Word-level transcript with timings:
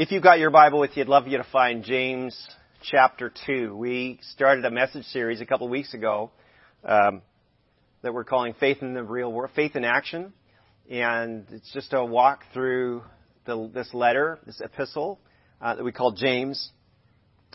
If 0.00 0.10
you've 0.10 0.22
got 0.22 0.38
your 0.38 0.48
Bible 0.48 0.80
with 0.80 0.96
you, 0.96 1.02
I'd 1.02 1.10
love 1.10 1.28
you 1.28 1.36
to 1.36 1.46
find 1.52 1.84
James 1.84 2.34
chapter 2.90 3.30
2. 3.44 3.76
We 3.76 4.18
started 4.32 4.64
a 4.64 4.70
message 4.70 5.04
series 5.04 5.42
a 5.42 5.44
couple 5.44 5.66
of 5.66 5.70
weeks 5.70 5.92
ago 5.92 6.30
um, 6.84 7.20
that 8.00 8.14
we're 8.14 8.24
calling 8.24 8.54
Faith 8.54 8.78
in 8.80 8.94
the 8.94 9.02
Real 9.02 9.30
World, 9.30 9.50
Faith 9.54 9.76
in 9.76 9.84
Action. 9.84 10.32
And 10.90 11.44
it's 11.50 11.70
just 11.74 11.92
a 11.92 12.02
walk 12.02 12.44
through 12.54 13.02
the, 13.44 13.70
this 13.74 13.92
letter, 13.92 14.38
this 14.46 14.62
epistle 14.64 15.20
uh, 15.60 15.74
that 15.74 15.84
we 15.84 15.92
call 15.92 16.12
James. 16.12 16.70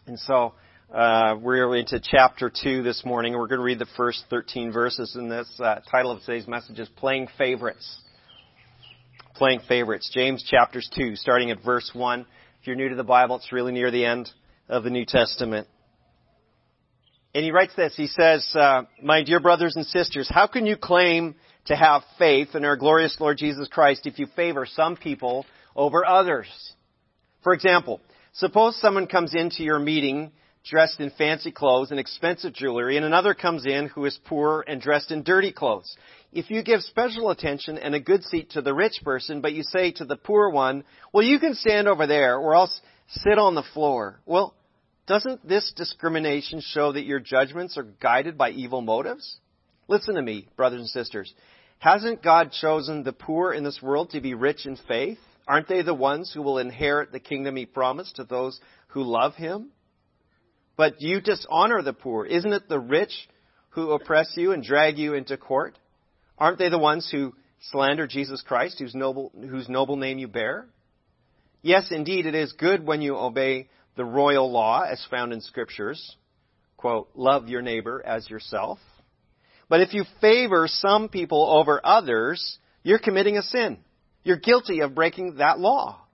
And 0.05 0.19
so 0.19 0.53
uh, 0.93 1.37
we're 1.41 1.75
into 1.75 1.99
chapter 1.99 2.51
2 2.51 2.83
this 2.83 3.03
morning. 3.03 3.33
We're 3.33 3.47
going 3.47 3.57
to 3.57 3.65
read 3.65 3.79
the 3.79 3.87
first 3.97 4.23
13 4.29 4.71
verses, 4.71 5.15
and 5.15 5.31
this 5.31 5.49
uh, 5.59 5.79
title 5.89 6.11
of 6.11 6.19
today's 6.19 6.47
message 6.47 6.77
is 6.77 6.89
Playing 6.89 7.27
Favorites 7.39 8.03
playing 9.35 9.61
favorites. 9.67 10.09
James 10.13 10.43
chapters 10.43 10.89
2, 10.95 11.15
starting 11.15 11.51
at 11.51 11.63
verse 11.63 11.91
1. 11.93 12.21
If 12.21 12.67
you're 12.67 12.75
new 12.75 12.89
to 12.89 12.95
the 12.95 13.03
Bible, 13.03 13.35
it's 13.35 13.51
really 13.51 13.71
near 13.71 13.91
the 13.91 14.05
end 14.05 14.29
of 14.67 14.83
the 14.83 14.89
New 14.89 15.05
Testament. 15.05 15.67
And 17.33 17.43
he 17.43 17.51
writes 17.51 17.73
this. 17.75 17.93
He 17.95 18.07
says, 18.07 18.49
uh, 18.55 18.83
My 19.03 19.23
dear 19.23 19.39
brothers 19.39 19.75
and 19.75 19.85
sisters, 19.85 20.29
how 20.29 20.47
can 20.47 20.65
you 20.65 20.77
claim 20.77 21.35
to 21.65 21.75
have 21.75 22.03
faith 22.17 22.55
in 22.55 22.63
our 22.63 22.77
glorious 22.77 23.17
Lord 23.19 23.37
Jesus 23.37 23.67
Christ 23.67 24.05
if 24.07 24.19
you 24.19 24.27
favor 24.35 24.65
some 24.65 24.95
people 24.95 25.45
over 25.75 26.05
others? 26.05 26.47
For 27.43 27.53
example, 27.53 27.99
suppose 28.33 28.79
someone 28.79 29.07
comes 29.07 29.35
into 29.35 29.63
your 29.63 29.79
meeting 29.79 30.31
dressed 30.65 30.99
in 30.99 31.11
fancy 31.11 31.51
clothes 31.51 31.91
and 31.91 31.99
expensive 31.99 32.53
jewelry, 32.53 32.97
and 32.97 33.05
another 33.05 33.33
comes 33.33 33.65
in 33.65 33.87
who 33.87 34.05
is 34.05 34.19
poor 34.25 34.63
and 34.67 34.81
dressed 34.81 35.11
in 35.11 35.23
dirty 35.23 35.51
clothes. 35.51 35.95
If 36.31 36.49
you 36.49 36.63
give 36.63 36.81
special 36.81 37.29
attention 37.29 37.77
and 37.77 37.93
a 37.93 37.99
good 37.99 38.23
seat 38.23 38.51
to 38.51 38.61
the 38.61 38.73
rich 38.73 38.99
person, 39.03 39.41
but 39.41 39.53
you 39.53 39.63
say 39.63 39.91
to 39.91 40.05
the 40.05 40.15
poor 40.15 40.49
one, 40.49 40.83
well, 41.13 41.23
you 41.23 41.39
can 41.39 41.53
stand 41.53 41.87
over 41.87 42.07
there, 42.07 42.37
or 42.37 42.55
else 42.55 42.81
sit 43.07 43.37
on 43.37 43.55
the 43.55 43.63
floor. 43.73 44.19
Well, 44.25 44.55
doesn't 45.07 45.47
this 45.47 45.71
discrimination 45.75 46.61
show 46.61 46.91
that 46.91 47.05
your 47.05 47.19
judgments 47.19 47.77
are 47.77 47.83
guided 47.83 48.37
by 48.37 48.49
evil 48.49 48.81
motives? 48.81 49.37
Listen 49.87 50.15
to 50.15 50.21
me, 50.21 50.47
brothers 50.57 50.79
and 50.79 50.89
sisters. 50.89 51.31
Hasn't 51.77 52.23
God 52.23 52.51
chosen 52.51 53.03
the 53.03 53.13
poor 53.13 53.53
in 53.53 53.63
this 53.63 53.81
world 53.81 54.09
to 54.11 54.21
be 54.21 54.33
rich 54.33 54.65
in 54.65 54.77
faith? 54.87 55.19
Aren't 55.47 55.67
they 55.67 55.83
the 55.83 55.93
ones 55.93 56.31
who 56.33 56.41
will 56.41 56.57
inherit 56.57 57.11
the 57.11 57.19
kingdom 57.19 57.55
he 57.55 57.67
promised 57.67 58.15
to 58.15 58.23
those 58.23 58.59
who 58.87 59.03
love 59.03 59.35
him? 59.35 59.69
But 60.77 61.01
you 61.01 61.21
dishonor 61.21 61.81
the 61.81 61.93
poor. 61.93 62.25
Isn't 62.25 62.53
it 62.53 62.67
the 62.67 62.79
rich 62.79 63.13
who 63.69 63.91
oppress 63.91 64.33
you 64.35 64.51
and 64.51 64.63
drag 64.63 64.97
you 64.97 65.13
into 65.13 65.37
court? 65.37 65.77
Aren't 66.37 66.57
they 66.57 66.69
the 66.69 66.77
ones 66.77 67.09
who 67.11 67.33
slander 67.71 68.07
Jesus 68.07 68.41
Christ, 68.41 68.79
whose 68.79 68.93
noble, 68.93 69.31
whose 69.33 69.69
noble 69.69 69.95
name 69.95 70.17
you 70.17 70.27
bear? 70.27 70.67
Yes, 71.61 71.87
indeed, 71.91 72.25
it 72.25 72.35
is 72.35 72.51
good 72.53 72.85
when 72.85 73.01
you 73.01 73.15
obey 73.15 73.69
the 73.95 74.05
royal 74.05 74.51
law 74.51 74.81
as 74.81 75.03
found 75.09 75.33
in 75.33 75.41
scriptures. 75.41 76.15
Quote, 76.77 77.09
love 77.15 77.47
your 77.47 77.61
neighbor 77.61 78.03
as 78.05 78.29
yourself. 78.29 78.77
But 79.67 79.81
if 79.81 79.93
you 79.93 80.03
favor 80.21 80.67
some 80.67 81.09
people 81.09 81.43
over 81.43 81.81
others, 81.83 82.59
you're 82.83 82.99
committing 82.99 83.37
a 83.37 83.41
sin. 83.41 83.79
You're 84.23 84.37
guilty 84.37 84.81
of 84.81 84.93
breaking 84.93 85.37
that 85.37 85.59
law. 85.59 86.04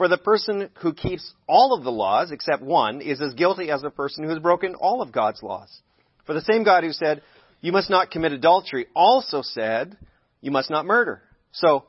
For 0.00 0.08
the 0.08 0.16
person 0.16 0.70
who 0.80 0.94
keeps 0.94 1.34
all 1.46 1.74
of 1.74 1.84
the 1.84 1.92
laws 1.92 2.30
except 2.30 2.62
one 2.62 3.02
is 3.02 3.20
as 3.20 3.34
guilty 3.34 3.70
as 3.70 3.82
the 3.82 3.90
person 3.90 4.24
who 4.24 4.30
has 4.30 4.38
broken 4.38 4.74
all 4.74 5.02
of 5.02 5.12
God's 5.12 5.42
laws. 5.42 5.68
For 6.24 6.32
the 6.32 6.40
same 6.40 6.64
God 6.64 6.84
who 6.84 6.92
said, 6.94 7.20
you 7.60 7.70
must 7.70 7.90
not 7.90 8.10
commit 8.10 8.32
adultery 8.32 8.86
also 8.96 9.42
said, 9.42 9.98
you 10.40 10.50
must 10.50 10.70
not 10.70 10.86
murder. 10.86 11.20
So, 11.52 11.84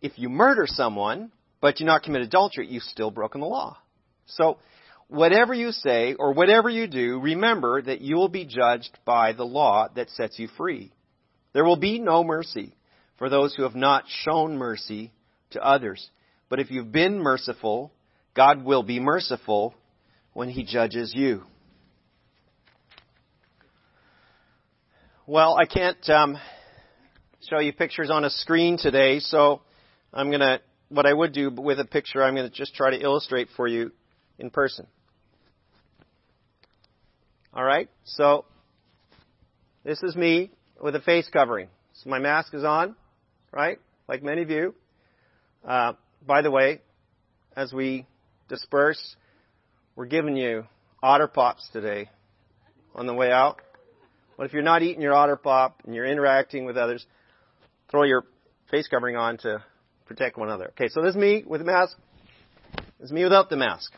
if 0.00 0.12
you 0.20 0.28
murder 0.28 0.68
someone, 0.68 1.32
but 1.60 1.80
you 1.80 1.86
not 1.86 2.04
commit 2.04 2.22
adultery, 2.22 2.68
you've 2.68 2.84
still 2.84 3.10
broken 3.10 3.40
the 3.40 3.48
law. 3.48 3.76
So, 4.26 4.58
whatever 5.08 5.52
you 5.52 5.72
say 5.72 6.14
or 6.14 6.34
whatever 6.34 6.70
you 6.70 6.86
do, 6.86 7.18
remember 7.18 7.82
that 7.82 8.00
you 8.00 8.14
will 8.14 8.28
be 8.28 8.44
judged 8.44 8.96
by 9.04 9.32
the 9.32 9.42
law 9.42 9.88
that 9.96 10.10
sets 10.10 10.38
you 10.38 10.46
free. 10.56 10.92
There 11.54 11.64
will 11.64 11.74
be 11.74 11.98
no 11.98 12.22
mercy 12.22 12.76
for 13.18 13.28
those 13.28 13.52
who 13.56 13.64
have 13.64 13.74
not 13.74 14.04
shown 14.06 14.56
mercy 14.56 15.10
to 15.50 15.60
others. 15.60 16.08
But 16.48 16.60
if 16.60 16.70
you've 16.70 16.92
been 16.92 17.18
merciful, 17.18 17.92
God 18.34 18.64
will 18.64 18.82
be 18.82 19.00
merciful 19.00 19.74
when 20.32 20.48
He 20.48 20.64
judges 20.64 21.12
you. 21.14 21.42
Well, 25.26 25.56
I 25.56 25.66
can't 25.66 26.08
um, 26.08 26.38
show 27.50 27.58
you 27.58 27.72
pictures 27.72 28.10
on 28.10 28.24
a 28.24 28.30
screen 28.30 28.78
today, 28.78 29.20
so 29.20 29.60
I'm 30.12 30.28
going 30.28 30.40
to, 30.40 30.60
what 30.88 31.04
I 31.04 31.12
would 31.12 31.32
do 31.32 31.50
with 31.50 31.78
a 31.80 31.84
picture, 31.84 32.22
I'm 32.22 32.34
going 32.34 32.48
to 32.48 32.56
just 32.56 32.74
try 32.74 32.90
to 32.90 32.98
illustrate 32.98 33.48
for 33.54 33.68
you 33.68 33.92
in 34.38 34.48
person. 34.48 34.86
All 37.52 37.64
right, 37.64 37.90
so 38.04 38.46
this 39.84 40.02
is 40.02 40.16
me 40.16 40.50
with 40.80 40.94
a 40.94 41.00
face 41.00 41.28
covering. 41.30 41.68
So 41.94 42.08
my 42.08 42.18
mask 42.18 42.54
is 42.54 42.64
on, 42.64 42.94
right? 43.52 43.78
Like 44.08 44.22
many 44.22 44.42
of 44.42 44.50
you. 44.50 44.74
Uh, 45.62 45.92
by 46.28 46.42
the 46.42 46.50
way, 46.50 46.80
as 47.56 47.72
we 47.72 48.06
disperse, 48.48 49.16
we're 49.96 50.06
giving 50.06 50.36
you 50.36 50.64
otter 51.02 51.26
pops 51.26 51.66
today 51.72 52.10
on 52.94 53.06
the 53.06 53.14
way 53.14 53.32
out. 53.32 53.60
But 54.36 54.46
if 54.46 54.52
you're 54.52 54.62
not 54.62 54.82
eating 54.82 55.00
your 55.02 55.14
otter 55.14 55.36
pop 55.36 55.80
and 55.84 55.94
you're 55.94 56.04
interacting 56.04 56.66
with 56.66 56.76
others, 56.76 57.04
throw 57.90 58.04
your 58.04 58.24
face 58.70 58.86
covering 58.86 59.16
on 59.16 59.38
to 59.38 59.64
protect 60.04 60.36
one 60.36 60.48
another. 60.48 60.66
Okay, 60.68 60.88
so 60.88 61.00
this 61.00 61.12
is 61.12 61.16
me 61.16 61.44
with 61.46 61.60
the 61.62 61.64
mask. 61.64 61.96
This 63.00 63.06
is 63.06 63.12
me 63.12 63.24
without 63.24 63.48
the 63.48 63.56
mask. 63.56 63.90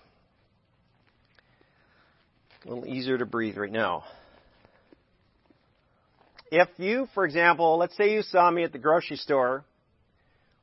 A 2.65 2.69
little 2.69 2.87
easier 2.87 3.19
to 3.19 3.27
breathe 3.27 3.57
right 3.57 3.73
now. 3.73 4.05
If 6.53 6.69
you, 6.79 7.09
for 7.13 7.25
example, 7.25 7.77
let's 7.77 7.97
say 7.97 8.15
you 8.15 8.23
saw 8.23 8.51
me 8.51 8.63
at 8.63 8.73
the 8.73 8.79
grocery 8.79 9.17
store 9.17 9.65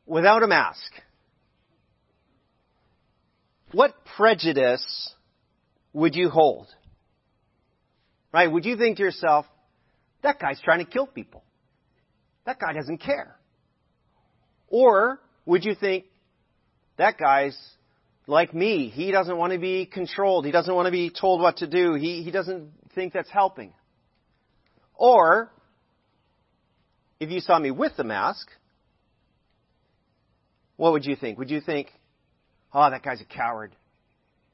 without 0.05 0.43
a 0.43 0.47
mask, 0.47 0.93
what 3.77 3.93
prejudice 4.17 5.13
would 5.93 6.15
you 6.15 6.31
hold? 6.31 6.65
Right? 8.33 8.51
Would 8.51 8.65
you 8.65 8.75
think 8.75 8.97
to 8.97 9.03
yourself, 9.03 9.45
that 10.23 10.39
guy's 10.39 10.59
trying 10.59 10.83
to 10.83 10.91
kill 10.91 11.05
people? 11.05 11.43
That 12.47 12.57
guy 12.59 12.73
doesn't 12.73 12.97
care. 12.97 13.35
Or 14.67 15.19
would 15.45 15.63
you 15.63 15.75
think, 15.75 16.05
that 16.97 17.19
guy's 17.19 17.55
like 18.25 18.51
me. 18.51 18.89
He 18.89 19.11
doesn't 19.11 19.37
want 19.37 19.53
to 19.53 19.59
be 19.59 19.85
controlled. 19.85 20.47
He 20.47 20.51
doesn't 20.51 20.73
want 20.73 20.87
to 20.87 20.91
be 20.91 21.11
told 21.11 21.39
what 21.39 21.57
to 21.57 21.67
do. 21.67 21.93
He, 21.93 22.23
he 22.23 22.31
doesn't 22.31 22.71
think 22.95 23.13
that's 23.13 23.29
helping. 23.29 23.73
Or, 24.95 25.51
if 27.19 27.29
you 27.29 27.41
saw 27.41 27.59
me 27.59 27.69
with 27.69 27.91
the 27.95 28.03
mask, 28.03 28.47
what 30.77 30.93
would 30.93 31.05
you 31.05 31.15
think? 31.15 31.37
Would 31.37 31.51
you 31.51 31.61
think, 31.61 31.89
oh, 32.73 32.89
that 32.89 33.03
guy's 33.03 33.21
a 33.21 33.25
coward. 33.25 33.75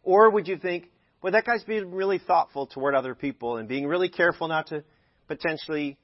Or 0.03 0.29
would 0.29 0.47
you 0.47 0.57
think, 0.57 0.89
well, 1.21 1.31
that 1.31 1.45
guy's 1.45 1.63
being 1.63 1.93
really 1.93 2.19
thoughtful 2.19 2.67
toward 2.67 2.95
other 2.95 3.15
people 3.15 3.57
and 3.57 3.67
being 3.67 3.87
really 3.87 4.09
careful 4.09 4.47
not 4.47 4.67
to 4.67 4.83
potentially 5.27 5.97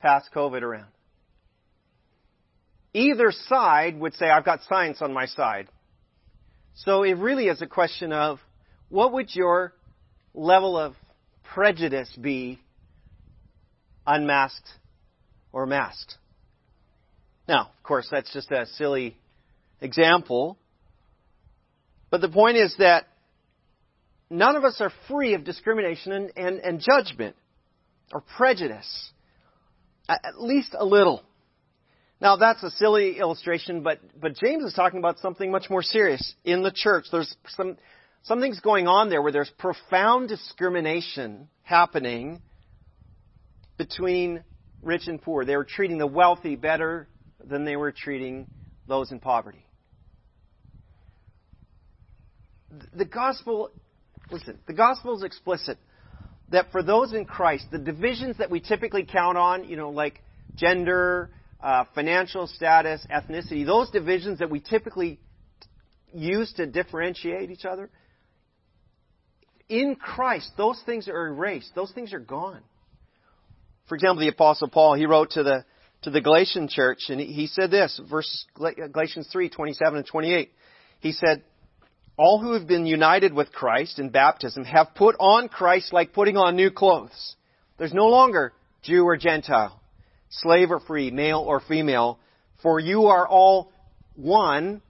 pass 0.00 0.24
COVID 0.34 0.62
around? 0.62 0.88
Either 2.94 3.32
side 3.32 3.98
would 3.98 4.14
say, 4.14 4.28
I've 4.28 4.44
got 4.44 4.60
science 4.68 5.00
on 5.00 5.14
my 5.14 5.26
side. 5.26 5.68
So 6.74 7.02
it 7.02 7.16
really 7.16 7.46
is 7.46 7.62
a 7.62 7.66
question 7.66 8.12
of 8.12 8.38
what 8.88 9.12
would 9.12 9.34
your 9.34 9.72
level 10.34 10.76
of 10.76 10.94
prejudice 11.54 12.10
be 12.20 12.58
unmasked 14.06 14.68
or 15.52 15.66
masked? 15.66 16.16
Now, 17.48 17.70
of 17.76 17.82
course, 17.82 18.08
that's 18.10 18.32
just 18.32 18.50
a 18.50 18.66
silly 18.66 19.16
example, 19.80 20.58
but 22.12 22.20
the 22.20 22.28
point 22.28 22.58
is 22.58 22.76
that 22.78 23.06
none 24.28 24.54
of 24.54 24.64
us 24.64 24.82
are 24.82 24.92
free 25.08 25.32
of 25.32 25.44
discrimination 25.44 26.12
and, 26.12 26.32
and, 26.36 26.58
and 26.58 26.78
judgment 26.78 27.34
or 28.12 28.20
prejudice, 28.36 29.10
at 30.06 30.38
least 30.38 30.76
a 30.78 30.84
little. 30.84 31.22
Now 32.20 32.36
that's 32.36 32.62
a 32.62 32.70
silly 32.72 33.18
illustration, 33.18 33.82
but, 33.82 33.98
but 34.20 34.36
James 34.36 34.62
is 34.62 34.74
talking 34.74 34.98
about 34.98 35.20
something 35.20 35.50
much 35.50 35.70
more 35.70 35.82
serious 35.82 36.34
in 36.44 36.62
the 36.62 36.70
church. 36.70 37.06
There's 37.10 37.34
some, 37.48 37.78
something's 38.24 38.60
going 38.60 38.86
on 38.86 39.08
there 39.08 39.22
where 39.22 39.32
there's 39.32 39.50
profound 39.56 40.28
discrimination 40.28 41.48
happening 41.62 42.42
between 43.78 44.44
rich 44.82 45.08
and 45.08 45.20
poor. 45.20 45.46
They 45.46 45.56
were 45.56 45.64
treating 45.64 45.96
the 45.96 46.06
wealthy 46.06 46.56
better 46.56 47.08
than 47.42 47.64
they 47.64 47.76
were 47.76 47.90
treating 47.90 48.48
those 48.86 49.10
in 49.12 49.18
poverty. 49.18 49.64
The 52.94 53.04
gospel, 53.04 53.70
listen, 54.30 54.58
the 54.66 54.72
gospel 54.72 55.16
is 55.16 55.22
explicit 55.22 55.78
that 56.50 56.70
for 56.70 56.82
those 56.82 57.12
in 57.12 57.24
Christ, 57.24 57.66
the 57.70 57.78
divisions 57.78 58.38
that 58.38 58.50
we 58.50 58.60
typically 58.60 59.04
count 59.04 59.38
on, 59.38 59.64
you 59.64 59.76
know, 59.76 59.90
like 59.90 60.22
gender, 60.54 61.30
uh, 61.62 61.84
financial 61.94 62.46
status, 62.46 63.04
ethnicity, 63.10 63.64
those 63.64 63.90
divisions 63.90 64.38
that 64.40 64.50
we 64.50 64.60
typically 64.60 65.18
use 66.12 66.52
to 66.54 66.66
differentiate 66.66 67.50
each 67.50 67.64
other. 67.64 67.90
In 69.68 69.96
Christ, 69.96 70.50
those 70.56 70.80
things 70.84 71.08
are 71.08 71.28
erased. 71.28 71.74
Those 71.74 71.92
things 71.92 72.12
are 72.12 72.20
gone. 72.20 72.60
For 73.88 73.94
example, 73.94 74.20
the 74.20 74.28
Apostle 74.28 74.68
Paul, 74.68 74.94
he 74.94 75.06
wrote 75.06 75.30
to 75.32 75.42
the, 75.42 75.64
to 76.02 76.10
the 76.10 76.20
Galatian 76.20 76.68
church, 76.68 77.04
and 77.08 77.20
he, 77.20 77.46
said 77.46 77.70
this, 77.70 77.98
verse, 78.10 78.46
Galatians 78.54 79.28
3, 79.32 79.48
27 79.48 79.98
and 79.98 80.06
28. 80.06 80.50
He 81.00 81.12
said, 81.12 81.42
all 82.16 82.40
who 82.40 82.52
have 82.52 82.66
been 82.66 82.86
united 82.86 83.32
with 83.32 83.52
Christ 83.52 83.98
in 83.98 84.10
baptism 84.10 84.64
have 84.64 84.94
put 84.94 85.16
on 85.18 85.48
Christ 85.48 85.92
like 85.92 86.12
putting 86.12 86.36
on 86.36 86.56
new 86.56 86.70
clothes. 86.70 87.36
There's 87.78 87.94
no 87.94 88.08
longer 88.08 88.52
Jew 88.82 89.04
or 89.04 89.16
Gentile, 89.16 89.80
slave 90.28 90.70
or 90.70 90.80
free, 90.80 91.10
male 91.10 91.38
or 91.38 91.60
female, 91.60 92.18
for 92.62 92.78
you 92.78 93.06
are 93.06 93.26
all 93.26 93.72
one 94.14 94.82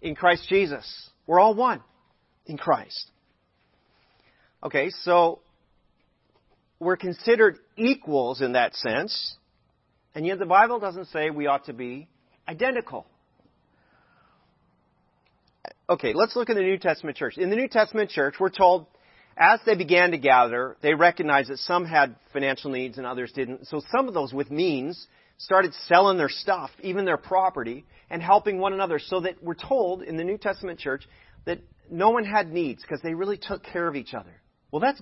in 0.00 0.14
Christ 0.14 0.48
Jesus. 0.48 1.10
We're 1.26 1.40
all 1.40 1.54
one 1.54 1.82
in 2.46 2.56
Christ. 2.56 3.10
Okay, 4.62 4.90
so 5.02 5.40
we're 6.80 6.96
considered 6.96 7.58
equals 7.76 8.40
in 8.40 8.52
that 8.52 8.74
sense, 8.74 9.36
and 10.14 10.26
yet 10.26 10.38
the 10.38 10.46
Bible 10.46 10.78
doesn't 10.78 11.06
say 11.06 11.30
we 11.30 11.46
ought 11.46 11.66
to 11.66 11.72
be 11.72 12.08
identical. 12.48 13.06
Okay, 15.90 16.12
let's 16.12 16.36
look 16.36 16.50
at 16.50 16.56
the 16.56 16.62
New 16.62 16.76
Testament 16.76 17.16
church. 17.16 17.38
In 17.38 17.48
the 17.48 17.56
New 17.56 17.68
Testament 17.68 18.10
church, 18.10 18.34
we're 18.38 18.50
told 18.50 18.86
as 19.38 19.58
they 19.64 19.74
began 19.74 20.10
to 20.10 20.18
gather, 20.18 20.76
they 20.82 20.92
recognized 20.92 21.48
that 21.48 21.58
some 21.60 21.86
had 21.86 22.14
financial 22.32 22.70
needs 22.70 22.98
and 22.98 23.06
others 23.06 23.32
didn't. 23.32 23.68
So 23.68 23.80
some 23.96 24.06
of 24.06 24.12
those 24.12 24.34
with 24.34 24.50
means 24.50 25.06
started 25.38 25.72
selling 25.86 26.18
their 26.18 26.28
stuff, 26.28 26.70
even 26.82 27.06
their 27.06 27.16
property, 27.16 27.86
and 28.10 28.20
helping 28.20 28.58
one 28.58 28.74
another 28.74 28.98
so 28.98 29.20
that 29.20 29.42
we're 29.42 29.54
told 29.54 30.02
in 30.02 30.18
the 30.18 30.24
New 30.24 30.36
Testament 30.36 30.78
church 30.78 31.08
that 31.46 31.60
no 31.90 32.10
one 32.10 32.24
had 32.24 32.52
needs 32.52 32.82
because 32.82 33.00
they 33.00 33.14
really 33.14 33.38
took 33.38 33.62
care 33.62 33.88
of 33.88 33.96
each 33.96 34.12
other. 34.12 34.42
Well, 34.70 34.80
that's, 34.80 35.00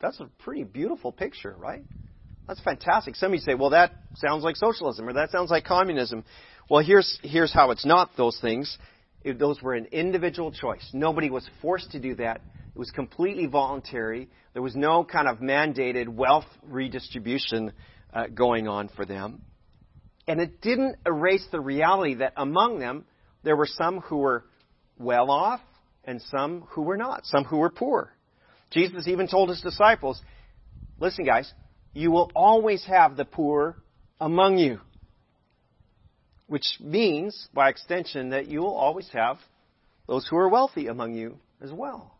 that's 0.00 0.18
a 0.20 0.30
pretty 0.38 0.64
beautiful 0.64 1.12
picture, 1.12 1.54
right? 1.58 1.84
That's 2.48 2.60
fantastic. 2.60 3.16
Some 3.16 3.32
of 3.32 3.34
you 3.34 3.40
say, 3.40 3.54
well, 3.54 3.70
that 3.70 3.92
sounds 4.14 4.44
like 4.44 4.56
socialism 4.56 5.08
or 5.08 5.12
that 5.12 5.30
sounds 5.30 5.50
like 5.50 5.64
communism. 5.64 6.24
Well, 6.70 6.82
here's, 6.82 7.18
here's 7.22 7.52
how 7.52 7.70
it's 7.72 7.84
not 7.84 8.12
those 8.16 8.38
things. 8.40 8.78
It, 9.24 9.38
those 9.38 9.60
were 9.62 9.74
an 9.74 9.86
individual 9.92 10.52
choice. 10.52 10.88
Nobody 10.92 11.30
was 11.30 11.48
forced 11.60 11.92
to 11.92 12.00
do 12.00 12.14
that. 12.16 12.42
It 12.74 12.78
was 12.78 12.90
completely 12.90 13.46
voluntary. 13.46 14.28
There 14.52 14.62
was 14.62 14.74
no 14.74 15.04
kind 15.04 15.28
of 15.28 15.38
mandated 15.38 16.08
wealth 16.08 16.46
redistribution 16.62 17.72
uh, 18.12 18.26
going 18.28 18.68
on 18.68 18.88
for 18.96 19.04
them. 19.04 19.42
And 20.26 20.40
it 20.40 20.60
didn't 20.60 20.96
erase 21.04 21.46
the 21.50 21.60
reality 21.60 22.14
that 22.14 22.32
among 22.36 22.78
them, 22.78 23.04
there 23.42 23.56
were 23.56 23.66
some 23.66 24.00
who 24.00 24.18
were 24.18 24.44
well 24.98 25.30
off 25.30 25.60
and 26.04 26.22
some 26.22 26.62
who 26.70 26.82
were 26.82 26.96
not, 26.96 27.26
some 27.26 27.44
who 27.44 27.58
were 27.58 27.70
poor. 27.70 28.12
Jesus 28.70 29.06
even 29.06 29.28
told 29.28 29.48
his 29.48 29.60
disciples, 29.60 30.20
listen 30.98 31.24
guys, 31.24 31.52
you 31.92 32.10
will 32.10 32.30
always 32.34 32.84
have 32.84 33.16
the 33.16 33.24
poor 33.24 33.76
among 34.20 34.58
you. 34.58 34.80
Which 36.46 36.78
means, 36.80 37.48
by 37.54 37.70
extension, 37.70 38.30
that 38.30 38.46
you 38.46 38.60
will 38.60 38.74
always 38.74 39.08
have 39.12 39.38
those 40.06 40.26
who 40.28 40.36
are 40.36 40.48
wealthy 40.48 40.88
among 40.88 41.14
you 41.14 41.38
as 41.62 41.72
well. 41.72 42.14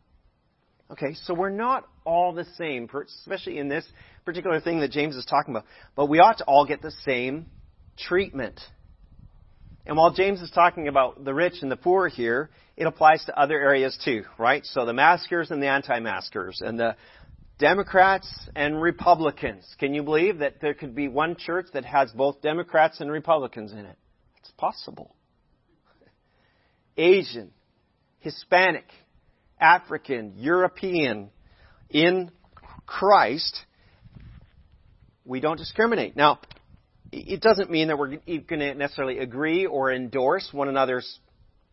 Okay, 0.90 1.14
so 1.24 1.32
we're 1.32 1.50
not 1.50 1.88
all 2.04 2.32
the 2.32 2.44
same, 2.56 2.88
especially 3.20 3.58
in 3.58 3.69
this 3.69 3.86
particular 4.24 4.60
thing 4.60 4.80
that 4.80 4.90
James 4.90 5.16
is 5.16 5.24
talking 5.24 5.54
about. 5.54 5.64
But 5.96 6.06
we 6.06 6.19
ought 6.19 6.38
to 6.38 6.44
all 6.44 6.66
get 6.66 6.82
the 6.82 6.92
same 7.04 7.46
treatment. 7.96 8.60
And 9.86 9.96
while 9.96 10.12
James 10.12 10.40
is 10.40 10.50
talking 10.50 10.88
about 10.88 11.24
the 11.24 11.34
rich 11.34 11.54
and 11.62 11.70
the 11.70 11.76
poor 11.76 12.08
here, 12.08 12.50
it 12.76 12.86
applies 12.86 13.24
to 13.24 13.38
other 13.38 13.58
areas 13.58 13.98
too, 14.04 14.24
right? 14.38 14.64
So 14.64 14.84
the 14.84 14.92
maskers 14.92 15.50
and 15.50 15.62
the 15.62 15.69
anti-maskers, 15.69 16.60
and 16.60 16.78
the 16.78 16.94
Democrats 17.58 18.28
and 18.54 18.80
Republicans. 18.80 19.64
Can 19.78 19.94
you 19.94 20.02
believe 20.02 20.38
that 20.38 20.60
there 20.60 20.74
could 20.74 20.94
be 20.94 21.08
one 21.08 21.36
church 21.36 21.66
that 21.74 21.84
has 21.84 22.10
both 22.12 22.42
Democrats 22.42 23.00
and 23.00 23.10
Republicans 23.10 23.72
in 23.72 23.80
it? 23.80 23.96
Possible. 24.62 25.12
Asian, 26.96 27.50
Hispanic, 28.20 28.84
African, 29.60 30.34
European, 30.36 31.30
in 31.90 32.30
Christ, 32.86 33.60
we 35.24 35.40
don't 35.40 35.56
discriminate. 35.56 36.16
Now, 36.16 36.38
it 37.10 37.40
doesn't 37.40 37.72
mean 37.72 37.88
that 37.88 37.98
we're 37.98 38.18
going 38.18 38.60
to 38.60 38.74
necessarily 38.74 39.18
agree 39.18 39.66
or 39.66 39.92
endorse 39.92 40.48
one 40.52 40.68
another's 40.68 41.18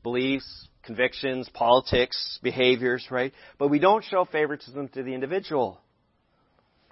beliefs, 0.01 0.67
convictions, 0.81 1.47
politics, 1.53 2.39
behaviors, 2.41 3.05
right? 3.11 3.33
But 3.59 3.67
we 3.67 3.77
don't 3.77 4.03
show 4.03 4.25
favoritism 4.25 4.87
to 4.95 5.03
the 5.03 5.13
individual. 5.13 5.79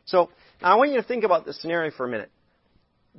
So, 0.05 0.29
I 0.61 0.75
want 0.75 0.91
you 0.91 0.97
to 0.97 1.07
think 1.07 1.23
about 1.23 1.47
this 1.47 1.59
scenario 1.59 1.89
for 1.89 2.05
a 2.05 2.09
minute. 2.09 2.29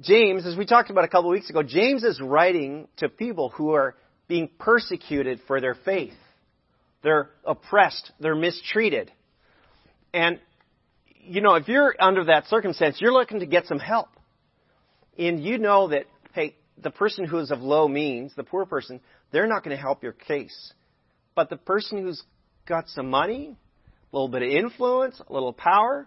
James, 0.01 0.47
as 0.47 0.57
we 0.57 0.65
talked 0.65 0.91
about 0.91 1.05
a 1.05 1.09
couple 1.09 1.31
of 1.31 1.33
weeks 1.33 1.51
ago, 1.51 1.63
James 1.63 2.05
is 2.05 2.21
writing 2.21 2.87
to 2.99 3.09
people 3.09 3.49
who 3.51 3.73
are 3.73 3.97
being 4.29 4.49
persecuted 4.59 5.41
for 5.47 5.61
their 5.61 5.75
faith. 5.75 6.15
They're 7.03 7.31
oppressed. 7.45 8.13
They're 8.21 8.37
mistreated. 8.37 9.11
And, 10.15 10.39
you 11.21 11.41
know, 11.41 11.55
if 11.55 11.67
you're 11.67 11.95
under 11.99 12.25
that 12.25 12.47
circumstance, 12.47 12.99
you're 13.01 13.13
looking 13.13 13.41
to 13.41 13.47
get 13.47 13.67
some 13.67 13.81
help. 13.81 14.09
And 15.19 15.43
you 15.43 15.59
know 15.59 15.89
that, 15.89 16.05
hey, 16.33 16.55
the 16.81 16.91
person 16.91 17.25
who 17.25 17.39
is 17.39 17.51
of 17.51 17.61
low 17.61 17.89
means, 17.89 18.33
the 18.37 18.45
poor 18.45 18.67
person, 18.67 19.01
they're 19.33 19.49
not 19.49 19.65
going 19.65 19.77
to 19.77 19.83
help 19.83 20.05
your 20.05 20.13
case. 20.13 20.73
But 21.35 21.51
the 21.51 21.57
person 21.57 22.03
who's 22.03 22.23
got 22.67 22.89
some 22.89 23.11
money, 23.11 23.57
a 24.13 24.17
little 24.17 24.29
bit 24.29 24.43
of 24.43 24.49
influence, 24.49 25.21
a 25.29 25.33
little 25.33 25.53
power, 25.53 26.07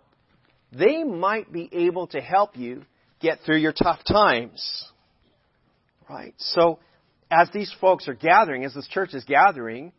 they 0.72 1.04
might 1.04 1.52
be 1.52 1.70
able 1.74 2.08
to 2.08 2.22
help 2.22 2.56
you 2.56 2.86
get 3.22 3.40
through 3.46 3.58
your 3.58 3.74
tough 3.74 4.00
times. 4.08 4.86
Right? 6.10 6.34
So, 6.38 6.80
as 7.30 7.50
these 7.54 7.74
folks 7.80 8.08
are 8.08 8.14
gathering, 8.14 8.66
as 8.66 8.74
this 8.74 8.88
church 8.88 9.14
is 9.14 9.24
gathering, 9.24 9.94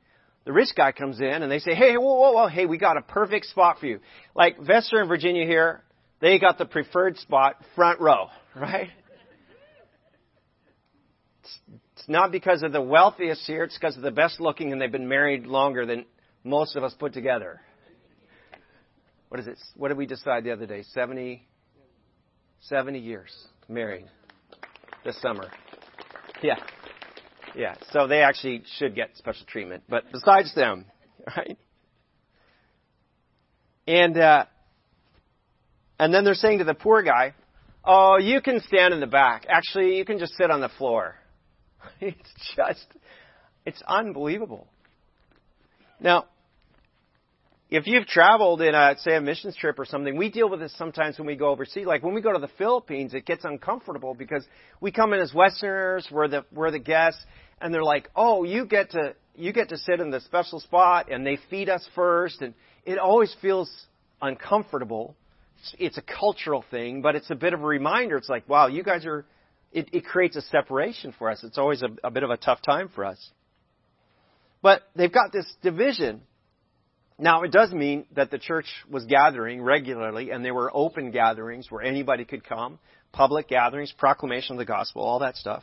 the 0.44 0.52
rich 0.52 0.69
guy 0.76 0.92
comes 0.92 1.20
in 1.20 1.42
and 1.42 1.50
they 1.50 1.60
say, 1.60 1.74
hey, 1.74 1.96
whoa, 1.96 2.14
whoa, 2.14 2.32
whoa, 2.32 2.48
hey, 2.48 2.66
we 2.66 2.76
got 2.76 2.96
a 2.96 3.02
perfect 3.02 3.46
spot 3.46 3.78
for 3.78 3.86
you. 3.86 4.00
Like 4.34 4.58
Vester 4.58 4.98
and 4.98 5.08
Virginia 5.08 5.46
here, 5.46 5.82
they 6.20 6.38
got 6.38 6.58
the 6.58 6.66
preferred 6.66 7.16
spot, 7.19 7.56
front 7.74 8.00
row, 8.00 8.26
right? 8.56 8.90
It's, 11.40 11.58
it's 11.96 12.08
not 12.08 12.32
because 12.32 12.62
of 12.62 12.72
the 12.72 12.82
wealthiest 12.82 13.46
here, 13.46 13.64
it's 13.64 13.78
because 13.78 13.96
of 13.96 14.02
the 14.02 14.10
best 14.10 14.40
looking 14.40 14.72
and 14.72 14.80
they've 14.80 14.92
been 14.92 15.08
married 15.08 15.46
longer 15.46 15.86
than 15.86 16.04
most 16.44 16.76
of 16.76 16.84
us 16.84 16.94
put 16.98 17.14
together. 17.14 17.60
What 19.29 19.41
is 19.41 19.46
it? 19.46 19.58
What 19.76 19.88
did 19.88 19.96
we 19.96 20.06
decide 20.06 20.44
the 20.44 20.52
other 20.52 20.67
day? 20.67 20.82
70, 20.93 21.46
70 22.62 22.98
years 22.98 23.31
married 23.69 24.06
this 25.04 25.20
summer. 25.20 25.50
Yeah. 26.42 26.56
Yeah, 27.54 27.74
so 27.90 28.06
they 28.06 28.22
actually 28.22 28.62
should 28.78 28.94
get 28.94 29.10
special 29.16 29.44
treatment. 29.46 29.82
But 29.88 30.04
besides 30.10 30.54
them, 30.54 30.86
right? 31.36 31.58
And 33.86 34.16
uh, 34.16 34.46
and 35.98 36.14
then 36.14 36.24
they're 36.24 36.34
saying 36.34 36.58
to 36.58 36.64
the 36.64 36.74
poor 36.74 37.02
guy, 37.02 37.34
"Oh, 37.84 38.16
you 38.16 38.40
can 38.40 38.60
stand 38.60 38.94
in 38.94 39.00
the 39.00 39.06
back. 39.06 39.44
Actually, 39.48 39.98
you 39.98 40.04
can 40.04 40.19
just 40.19 40.34
sit 40.36 40.50
on 40.50 40.60
the 40.60 40.70
floor." 40.70 41.16
It's 42.00 42.54
just, 42.56 42.86
it's 43.66 43.82
unbelievable. 43.86 44.69
Now, 46.00 46.26
if 47.72 47.86
you've 47.86 48.06
traveled 48.06 48.60
in 48.60 48.74
a, 48.74 48.96
say, 48.98 49.17
a 49.17 49.20
missions 49.22 49.56
trip 49.56 49.79
or 49.79 49.86
something, 49.86 50.14
we 50.14 50.31
deal 50.31 50.50
with 50.50 50.60
this 50.60 50.76
sometimes 50.76 51.17
when 51.17 51.26
we 51.26 51.36
go 51.36 51.48
overseas. 51.48 51.86
Like 51.86 52.02
when 52.02 52.12
we 52.12 52.20
go 52.20 52.31
to 52.31 52.38
the 52.38 52.50
Philippines, 52.58 53.14
it 53.14 53.24
gets 53.24 53.46
uncomfortable 53.46 54.12
because 54.12 54.44
we 54.82 54.93
come 54.93 55.14
in 55.14 55.20
as 55.20 55.32
Westerners, 55.32 56.06
we're 56.12 56.29
the, 56.29 56.44
we're 56.52 56.70
the 56.70 56.79
guests, 56.79 57.24
and 57.62 57.72
they're 57.72 57.82
like, 57.82 58.10
oh, 58.14 58.44
you 58.44 58.67
get 58.67 58.91
to, 58.91 59.14
you 59.34 59.55
get 59.55 59.70
to 59.70 59.79
sit 59.79 60.00
in 60.00 60.10
the 60.10 60.20
special 60.20 60.60
spot, 60.60 61.10
and 61.10 61.26
they 61.26 61.38
feed 61.48 61.70
us 61.70 61.82
first, 61.94 62.43
and 62.43 62.52
it 62.84 62.98
always 62.98 63.34
feels 63.41 63.70
uncomfortable. 64.20 65.17
It's, 65.60 65.74
it's 65.79 65.96
a 65.96 66.02
cultural 66.02 66.67
thing, 66.70 67.00
but 67.00 67.17
it's 67.17 67.31
a 67.31 67.34
bit 67.34 67.55
of 67.55 67.62
a 67.62 67.67
reminder. 67.67 68.19
It's 68.19 68.29
like, 68.29 68.46
wow, 68.50 68.67
you 68.67 68.82
guys 68.82 69.06
are, 69.06 69.24
it, 69.72 69.88
it 69.94 70.05
creates 70.05 70.36
a 70.36 70.43
separation 70.43 71.14
for 71.19 71.31
us. 71.31 71.43
It's 71.43 71.56
always 71.56 71.81
a, 71.81 71.88
a 72.05 72.10
bit 72.10 72.22
of 72.22 72.29
a 72.29 72.36
tough 72.36 72.60
time 72.60 72.91
for 72.94 73.06
us. 73.06 73.31
But 74.60 74.82
they've 74.94 75.10
got 75.10 75.32
this 75.32 75.50
division 75.62 76.20
now, 77.22 77.44
it 77.44 77.52
does 77.52 77.72
mean 77.72 78.05
that 78.17 78.32
the 78.32 78.38
church 78.38 78.67
was 78.91 79.05
gathering 79.05 79.62
regularly, 79.62 80.32
and 80.32 80.44
there 80.44 80.55
were 80.55 80.70
open 80.74 81.12
gatherings 81.12 81.70
where 81.70 81.81
anybody 81.81 82.24
could 82.24 82.44
come, 82.44 82.81
public 83.12 83.46
gatherings, 83.46 83.94
proclamation 83.96 84.55
of 84.55 84.58
the 84.58 84.64
gospel, 84.64 85.02
all 85.02 85.20
that 85.20 85.36
stuff. 85.36 85.62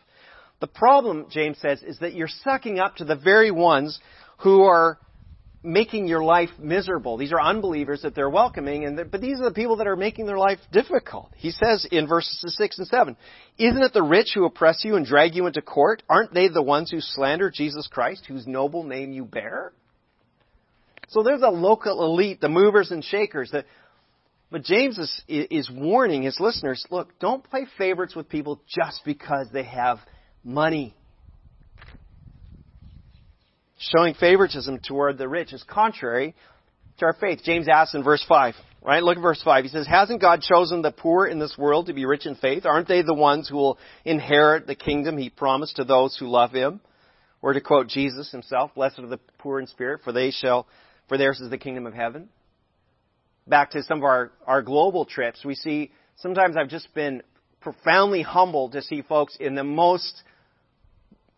The 0.61 0.67
problem, 0.67 1.27
James 1.29 1.57
says, 1.59 1.83
is 1.83 1.99
that 1.99 2.13
you're 2.13 2.29
sucking 2.45 2.79
up 2.79 2.95
to 2.95 3.03
the 3.03 3.17
very 3.17 3.51
ones 3.51 3.99
who 4.37 4.63
are 4.63 4.99
making 5.61 6.07
your 6.07 6.23
life 6.23 6.49
miserable. 6.57 7.17
These 7.17 7.33
are 7.33 7.41
unbelievers 7.41 8.03
that 8.03 8.15
they're 8.15 8.29
welcoming, 8.29 8.85
and 8.85 9.11
but 9.11 9.19
these 9.19 9.41
are 9.41 9.49
the 9.49 9.53
people 9.53 9.75
that 9.77 9.87
are 9.87 9.97
making 9.97 10.27
their 10.27 10.37
life 10.37 10.59
difficult. 10.71 11.29
He 11.35 11.51
says 11.51 11.85
in 11.91 12.07
verses 12.07 12.55
6 12.57 12.77
and 12.77 12.87
7, 12.87 13.17
Isn't 13.57 13.83
it 13.83 13.91
the 13.91 14.01
rich 14.01 14.29
who 14.33 14.45
oppress 14.45 14.85
you 14.85 14.95
and 14.95 15.05
drag 15.05 15.35
you 15.35 15.45
into 15.45 15.61
court? 15.61 16.03
Aren't 16.07 16.33
they 16.33 16.47
the 16.47 16.63
ones 16.63 16.89
who 16.89 17.01
slander 17.01 17.51
Jesus 17.51 17.87
Christ, 17.87 18.25
whose 18.27 18.47
noble 18.47 18.83
name 18.83 19.11
you 19.11 19.25
bear? 19.25 19.73
So 21.09 21.23
there's 21.23 21.41
a 21.41 21.49
local 21.49 22.03
elite, 22.03 22.41
the 22.41 22.49
movers 22.49 22.91
and 22.91 23.03
shakers. 23.03 23.51
That, 23.51 23.65
but 24.51 24.63
James 24.63 24.97
is, 24.97 25.21
is 25.27 25.69
warning 25.71 26.23
his 26.23 26.39
listeners, 26.39 26.85
look, 26.89 27.19
don't 27.19 27.43
play 27.43 27.65
favorites 27.77 28.15
with 28.15 28.29
people 28.29 28.61
just 28.67 29.01
because 29.05 29.47
they 29.51 29.63
have 29.63 29.99
money 30.43 30.95
showing 33.79 34.13
favoritism 34.13 34.79
toward 34.85 35.17
the 35.17 35.27
rich 35.27 35.53
is 35.53 35.63
contrary 35.63 36.35
to 36.99 37.05
our 37.05 37.13
faith. 37.13 37.39
James 37.43 37.67
asks 37.67 37.95
in 37.95 38.03
verse 38.03 38.23
5, 38.27 38.53
right? 38.83 39.01
Look 39.01 39.17
at 39.17 39.21
verse 39.21 39.41
5. 39.43 39.63
He 39.63 39.69
says, 39.69 39.87
Hasn't 39.87 40.21
God 40.21 40.41
chosen 40.41 40.81
the 40.81 40.91
poor 40.91 41.25
in 41.25 41.39
this 41.39 41.57
world 41.57 41.87
to 41.87 41.93
be 41.93 42.05
rich 42.05 42.25
in 42.25 42.35
faith? 42.35 42.65
Aren't 42.65 42.87
they 42.87 43.01
the 43.01 43.13
ones 43.13 43.47
who 43.47 43.55
will 43.55 43.79
inherit 44.05 44.67
the 44.67 44.75
kingdom 44.75 45.17
he 45.17 45.29
promised 45.29 45.77
to 45.77 45.85
those 45.85 46.17
who 46.17 46.27
love 46.27 46.51
him? 46.51 46.81
Or 47.41 47.53
to 47.53 47.61
quote 47.61 47.87
Jesus 47.87 48.31
himself, 48.31 48.71
Blessed 48.75 48.99
are 48.99 49.07
the 49.07 49.19
poor 49.37 49.61
in 49.61 49.67
spirit, 49.67 50.01
for 50.03 50.11
they 50.11 50.31
shall, 50.31 50.67
for 51.09 51.17
theirs 51.17 51.41
is 51.41 51.49
the 51.49 51.57
kingdom 51.57 51.85
of 51.85 51.93
heaven. 51.93 52.29
Back 53.47 53.71
to 53.71 53.83
some 53.83 53.97
of 53.97 54.03
our, 54.03 54.31
our 54.47 54.61
global 54.61 55.05
trips, 55.05 55.43
we 55.43 55.55
see, 55.55 55.91
sometimes 56.17 56.55
I've 56.55 56.69
just 56.69 56.93
been 56.93 57.23
profoundly 57.59 58.21
humbled 58.21 58.71
to 58.73 58.81
see 58.81 59.01
folks 59.01 59.35
in 59.39 59.55
the 59.55 59.63
most 59.63 60.23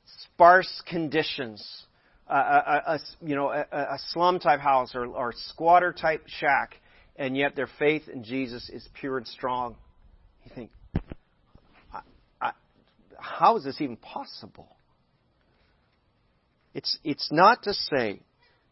sparse 0.06 0.84
conditions 0.88 1.86
a, 2.32 2.34
a, 2.34 3.00
you 3.22 3.36
know 3.36 3.50
a, 3.50 3.66
a 3.72 4.00
slum 4.10 4.40
type 4.40 4.60
house 4.60 4.96
or, 4.96 5.06
or 5.06 5.34
squatter 5.50 5.92
type 5.92 6.24
shack, 6.28 6.76
and 7.18 7.36
yet 7.36 7.56
their 7.56 7.70
faith 7.80 8.08
in 8.08 8.24
Jesus 8.24 8.70
is 8.70 8.88
pure 9.00 9.18
and 9.18 9.28
strong. 9.28 9.76
You 10.46 10.52
think, 10.56 10.72
I, 11.94 12.00
I, 12.42 12.52
how 13.20 13.58
is 13.58 13.66
this 13.66 13.82
even 13.82 13.98
possible? 13.98 14.76
It's 16.74 16.98
it's 17.04 17.30
not 17.32 17.64
to 17.64 17.74
say 17.74 18.22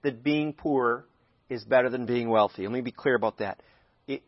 that 0.03 0.23
being 0.23 0.53
poor 0.53 1.05
is 1.49 1.63
better 1.63 1.89
than 1.89 2.05
being 2.05 2.29
wealthy. 2.29 2.63
Let 2.63 2.71
me 2.71 2.81
be 2.81 2.91
clear 2.91 3.15
about 3.15 3.39
that. 3.39 3.61
It, 4.07 4.23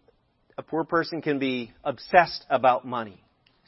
a 0.57 0.63
poor 0.63 0.83
person 0.83 1.21
can 1.21 1.39
be 1.39 1.71
obsessed 1.83 2.45
about 2.49 2.85
money. 2.85 3.23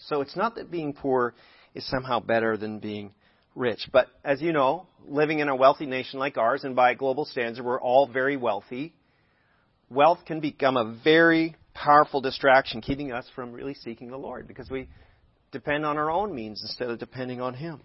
So 0.08 0.22
it's 0.22 0.36
not 0.36 0.56
that 0.56 0.72
being 0.72 0.94
poor 0.94 1.34
is 1.74 1.88
somehow 1.88 2.20
better 2.20 2.58
than 2.58 2.80
being 2.80 3.14
rich. 3.56 3.88
But 3.92 4.08
as 4.24 4.42
you 4.42 4.52
know, 4.54 4.88
living 5.06 5.40
in 5.40 5.50
a 5.50 5.56
wealthy 5.56 5.86
nation 5.86 6.20
like 6.20 6.38
ours, 6.38 6.64
and 6.64 6.76
by 6.76 6.94
global 6.94 7.26
standards, 7.26 7.62
we're 7.62 7.80
all 7.80 8.08
very 8.08 8.38
wealthy, 8.38 8.94
wealth 9.90 10.20
can 10.26 10.40
become 10.40 10.78
a 10.78 10.98
very 11.04 11.56
powerful 11.74 12.22
distraction, 12.22 12.82
keeping 12.82 13.12
us 13.12 13.28
from 13.36 13.52
really 13.52 13.74
seeking 13.74 14.10
the 14.10 14.18
Lord 14.18 14.48
because 14.48 14.70
we 14.70 14.88
depend 15.52 15.86
on 15.86 15.98
our 15.98 16.12
own 16.12 16.34
means 16.34 16.62
instead 16.62 16.90
of 16.90 17.00
depending 17.00 17.42
on 17.42 17.54
Him. 17.54 17.82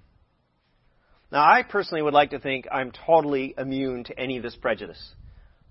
Now, 1.30 1.42
I 1.42 1.62
personally 1.62 2.02
would 2.02 2.14
like 2.14 2.30
to 2.30 2.38
think 2.38 2.66
I'm 2.72 2.90
totally 3.06 3.54
immune 3.58 4.04
to 4.04 4.18
any 4.18 4.38
of 4.38 4.42
this 4.42 4.56
prejudice 4.56 5.02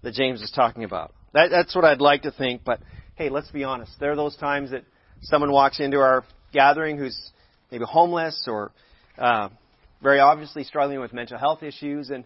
that 0.04 0.14
James 0.14 0.42
is 0.42 0.52
talking 0.52 0.84
about. 0.84 1.14
That, 1.34 1.50
that's 1.50 1.76
what 1.76 1.84
I'd 1.84 2.02
like 2.02 2.24
to 2.24 2.32
think, 2.32 2.64
but 2.64 2.80
hey, 3.16 3.30
let's 3.30 3.50
be 3.50 3.64
honest. 3.64 3.92
There 4.00 4.12
are 4.12 4.16
those 4.16 4.38
times 4.38 4.72
that 4.72 4.84
someone 5.24 5.52
walks 5.52 5.80
into 5.80 5.98
our 5.98 6.24
gathering 6.54 6.98
who's 6.98 7.32
maybe 7.72 7.86
homeless 7.86 8.46
or 8.48 8.72
uh, 9.18 9.50
very 10.02 10.20
obviously 10.20 10.64
struggling 10.64 11.00
with 11.00 11.12
mental 11.12 11.40
health 11.40 11.64
issues, 11.64 12.12
and 12.12 12.24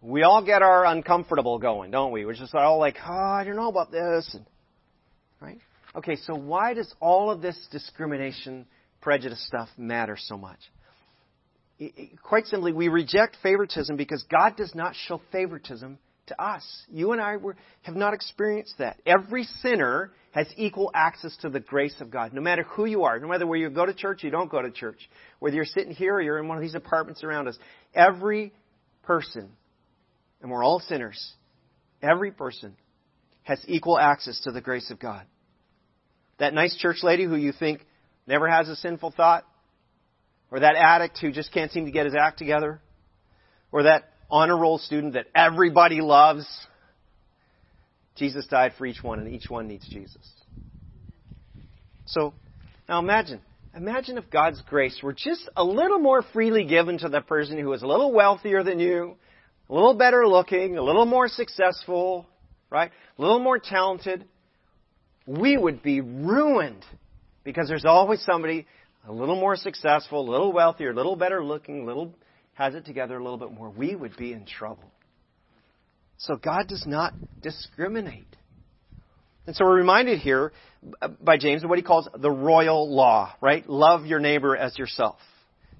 we 0.00 0.24
all 0.24 0.44
get 0.44 0.62
our 0.62 0.84
uncomfortable 0.84 1.58
going, 1.60 1.92
don't 1.92 2.10
we? 2.10 2.24
We're 2.24 2.34
just 2.34 2.54
all 2.54 2.78
like, 2.78 2.96
oh, 3.06 3.12
I 3.12 3.44
don't 3.44 3.56
know 3.56 3.68
about 3.68 3.92
this, 3.92 4.28
and, 4.34 4.44
right? 5.40 5.58
Okay, 5.94 6.16
so 6.16 6.34
why 6.34 6.74
does 6.74 6.92
all 7.00 7.30
of 7.30 7.40
this 7.40 7.56
discrimination, 7.70 8.66
prejudice 9.00 9.46
stuff 9.46 9.68
matter 9.78 10.16
so 10.18 10.36
much? 10.36 10.58
It, 11.82 11.92
it, 11.96 12.22
quite 12.22 12.46
simply, 12.46 12.72
we 12.72 12.86
reject 12.86 13.38
favoritism 13.42 13.96
because 13.96 14.24
God 14.30 14.56
does 14.56 14.72
not 14.72 14.94
show 14.94 15.20
favoritism 15.32 15.98
to 16.26 16.40
us. 16.40 16.64
You 16.88 17.10
and 17.10 17.20
I 17.20 17.38
were, 17.38 17.56
have 17.82 17.96
not 17.96 18.14
experienced 18.14 18.74
that. 18.78 19.00
Every 19.04 19.42
sinner 19.62 20.12
has 20.30 20.46
equal 20.56 20.92
access 20.94 21.36
to 21.38 21.50
the 21.50 21.58
grace 21.58 21.96
of 22.00 22.08
God, 22.08 22.32
no 22.34 22.40
matter 22.40 22.62
who 22.62 22.84
you 22.84 23.02
are, 23.02 23.18
no 23.18 23.26
matter 23.26 23.48
where 23.48 23.58
you 23.58 23.68
go 23.68 23.84
to 23.84 23.92
church 23.92 24.22
you 24.22 24.30
don't 24.30 24.48
go 24.48 24.62
to 24.62 24.70
church, 24.70 25.10
whether 25.40 25.56
you're 25.56 25.64
sitting 25.64 25.92
here 25.92 26.14
or 26.14 26.22
you're 26.22 26.38
in 26.38 26.46
one 26.46 26.56
of 26.56 26.62
these 26.62 26.76
apartments 26.76 27.24
around 27.24 27.48
us. 27.48 27.58
Every 27.96 28.52
person, 29.02 29.50
and 30.40 30.52
we're 30.52 30.64
all 30.64 30.78
sinners, 30.78 31.32
every 32.00 32.30
person 32.30 32.76
has 33.42 33.60
equal 33.66 33.98
access 33.98 34.40
to 34.42 34.52
the 34.52 34.60
grace 34.60 34.88
of 34.92 35.00
God. 35.00 35.26
That 36.38 36.54
nice 36.54 36.76
church 36.76 36.98
lady 37.02 37.24
who 37.24 37.34
you 37.34 37.52
think 37.52 37.84
never 38.28 38.48
has 38.48 38.68
a 38.68 38.76
sinful 38.76 39.14
thought, 39.16 39.44
or 40.52 40.60
that 40.60 40.76
addict 40.76 41.18
who 41.18 41.32
just 41.32 41.50
can't 41.50 41.72
seem 41.72 41.86
to 41.86 41.90
get 41.90 42.04
his 42.04 42.14
act 42.14 42.38
together, 42.38 42.78
or 43.72 43.84
that 43.84 44.04
honor 44.30 44.56
roll 44.56 44.78
student 44.78 45.14
that 45.14 45.26
everybody 45.34 46.02
loves. 46.02 46.46
Jesus 48.16 48.46
died 48.46 48.72
for 48.76 48.84
each 48.84 49.02
one, 49.02 49.18
and 49.18 49.34
each 49.34 49.48
one 49.48 49.66
needs 49.66 49.88
Jesus. 49.88 50.30
So, 52.04 52.34
now 52.86 52.98
imagine. 52.98 53.40
Imagine 53.74 54.18
if 54.18 54.28
God's 54.28 54.60
grace 54.68 55.00
were 55.02 55.14
just 55.14 55.48
a 55.56 55.64
little 55.64 55.98
more 55.98 56.22
freely 56.34 56.66
given 56.66 56.98
to 56.98 57.08
the 57.08 57.22
person 57.22 57.58
who 57.58 57.72
is 57.72 57.80
a 57.82 57.86
little 57.86 58.12
wealthier 58.12 58.62
than 58.62 58.78
you, 58.78 59.16
a 59.70 59.74
little 59.74 59.94
better 59.94 60.28
looking, 60.28 60.76
a 60.76 60.82
little 60.82 61.06
more 61.06 61.28
successful, 61.28 62.26
right? 62.68 62.90
A 63.16 63.22
little 63.22 63.40
more 63.40 63.58
talented. 63.58 64.26
We 65.26 65.56
would 65.56 65.82
be 65.82 66.02
ruined 66.02 66.84
because 67.42 67.68
there's 67.68 67.86
always 67.86 68.22
somebody 68.22 68.66
a 69.06 69.12
little 69.12 69.36
more 69.36 69.56
successful, 69.56 70.28
a 70.28 70.30
little 70.30 70.52
wealthier, 70.52 70.90
a 70.90 70.94
little 70.94 71.16
better 71.16 71.44
looking, 71.44 71.82
a 71.82 71.84
little 71.84 72.14
has 72.54 72.74
it 72.74 72.84
together 72.84 73.16
a 73.16 73.22
little 73.22 73.38
bit 73.38 73.52
more, 73.52 73.70
we 73.70 73.94
would 73.94 74.16
be 74.16 74.32
in 74.32 74.44
trouble. 74.44 74.90
So 76.18 76.36
God 76.36 76.68
does 76.68 76.84
not 76.86 77.14
discriminate. 77.40 78.36
And 79.46 79.56
so 79.56 79.64
we're 79.64 79.76
reminded 79.76 80.20
here 80.20 80.52
by 81.20 81.36
James 81.36 81.64
of 81.64 81.70
what 81.70 81.78
he 81.78 81.82
calls 81.82 82.08
the 82.16 82.30
royal 82.30 82.94
law, 82.94 83.34
right? 83.40 83.68
Love 83.68 84.06
your 84.06 84.20
neighbor 84.20 84.56
as 84.56 84.78
yourself. 84.78 85.18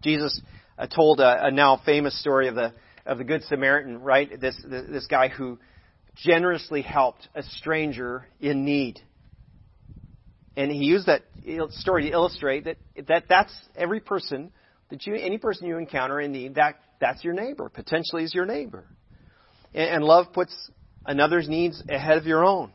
Jesus 0.03 0.41
uh, 0.79 0.87
told 0.89 1.21
a, 1.21 1.47
a, 1.47 1.51
now 1.53 1.81
famous 1.85 2.19
story 2.21 2.49
of 2.49 2.57
the 2.57 2.73
of 3.05 3.19
the 3.19 3.25
Good 3.25 3.43
Samaritan, 3.45 4.01
right? 4.01 4.41
This 4.41 4.57
this 4.69 5.07
guy 5.07 5.29
who 5.29 5.59
generously 6.17 6.83
helped 6.83 7.29
a 7.35 7.43
stranger 7.43 8.27
in 8.41 8.65
need. 8.65 9.01
And 10.57 10.71
he 10.71 10.85
used 10.85 11.07
that 11.07 11.23
story 11.71 12.05
to 12.05 12.11
illustrate 12.11 12.65
that, 12.65 12.77
that 13.09 13.25
that's 13.29 13.53
every 13.77 14.01
person 14.01 14.53
that 14.91 15.07
you, 15.07 15.15
any 15.15 15.39
person 15.39 15.67
you 15.67 15.79
encounter 15.79 16.21
in 16.21 16.33
need, 16.33 16.57
that, 16.57 16.75
that's 17.01 17.25
your 17.25 17.33
neighbor, 17.33 17.69
potentially 17.69 18.25
is 18.25 18.35
your 18.35 18.45
neighbor. 18.45 18.85
And, 19.75 19.91
and 19.91 20.05
love 20.05 20.33
puts 20.33 20.55
another's 21.07 21.49
needs 21.49 21.83
ahead 21.89 22.19
of 22.19 22.27
your 22.27 22.45
own. 22.45 22.73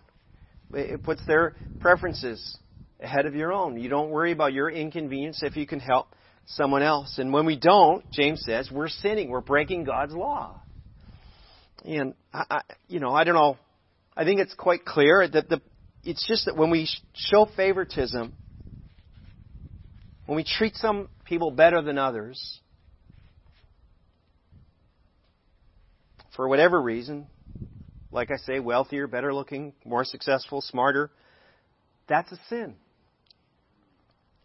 It 0.74 1.04
puts 1.04 1.22
their 1.28 1.56
preferences 1.80 2.58
ahead 3.00 3.26
of 3.26 3.36
your 3.36 3.54
own. 3.54 3.80
You 3.80 3.90
don't 3.90 4.10
worry 4.10 4.32
about 4.32 4.54
your 4.54 4.70
inconvenience 4.70 5.44
if 5.44 5.56
you 5.56 5.68
can 5.68 5.80
help 5.80 6.08
someone 6.48 6.82
else. 6.82 7.20
And 7.20 7.32
when 7.32 7.46
we 7.46 7.56
don't, 7.56 8.10
James 8.12 8.42
says, 8.44 8.70
we're 8.72 8.90
sinning. 8.90 9.30
We're 9.30 9.42
breaking 9.42 9.84
God's 9.84 10.14
law. 10.14 10.60
And, 11.86 12.16
I, 12.34 12.44
I, 12.50 12.62
you 12.88 13.00
know, 13.00 13.14
I 13.14 13.24
don't 13.24 13.36
know. 13.36 13.58
I 14.16 14.24
think 14.24 14.40
it's 14.40 14.56
quite 14.56 14.84
clear 14.84 15.28
that 15.28 15.48
the, 15.48 15.62
it's 16.08 16.26
just 16.26 16.46
that 16.46 16.56
when 16.56 16.70
we 16.70 16.88
show 17.14 17.46
favoritism, 17.58 18.34
when 20.26 20.36
we 20.38 20.46
treat 20.46 20.76
some 20.78 21.10
people 21.26 21.52
better 21.52 21.82
than 21.82 21.98
others, 21.98 22.62
for 26.34 26.48
whatever 26.48 26.82
reason, 26.82 27.28
like 28.10 28.32
I 28.32 28.38
say, 28.38 28.62
wealthier, 28.62 29.08
better 29.08 29.34
looking, 29.34 29.74
more 29.84 30.06
successful, 30.06 30.62
smarter, 30.62 31.12
that's 32.08 32.32
a 32.32 32.40
sin. 32.48 32.76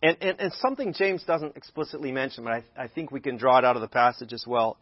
And, 0.03 0.17
and, 0.21 0.41
and 0.41 0.53
something 0.55 0.93
James 0.95 1.23
doesn't 1.23 1.57
explicitly 1.57 2.11
mention, 2.11 2.43
but 2.43 2.55
I, 2.55 2.65
I 2.77 2.89
think 2.89 3.13
we 3.13 3.21
can 3.21 3.37
draw 3.37 3.59
it 3.59 3.65
out 3.65 3.77
of 3.77 3.83
the 3.83 3.89
passage 3.89 4.33
as 4.33 4.45
well, 4.45 4.79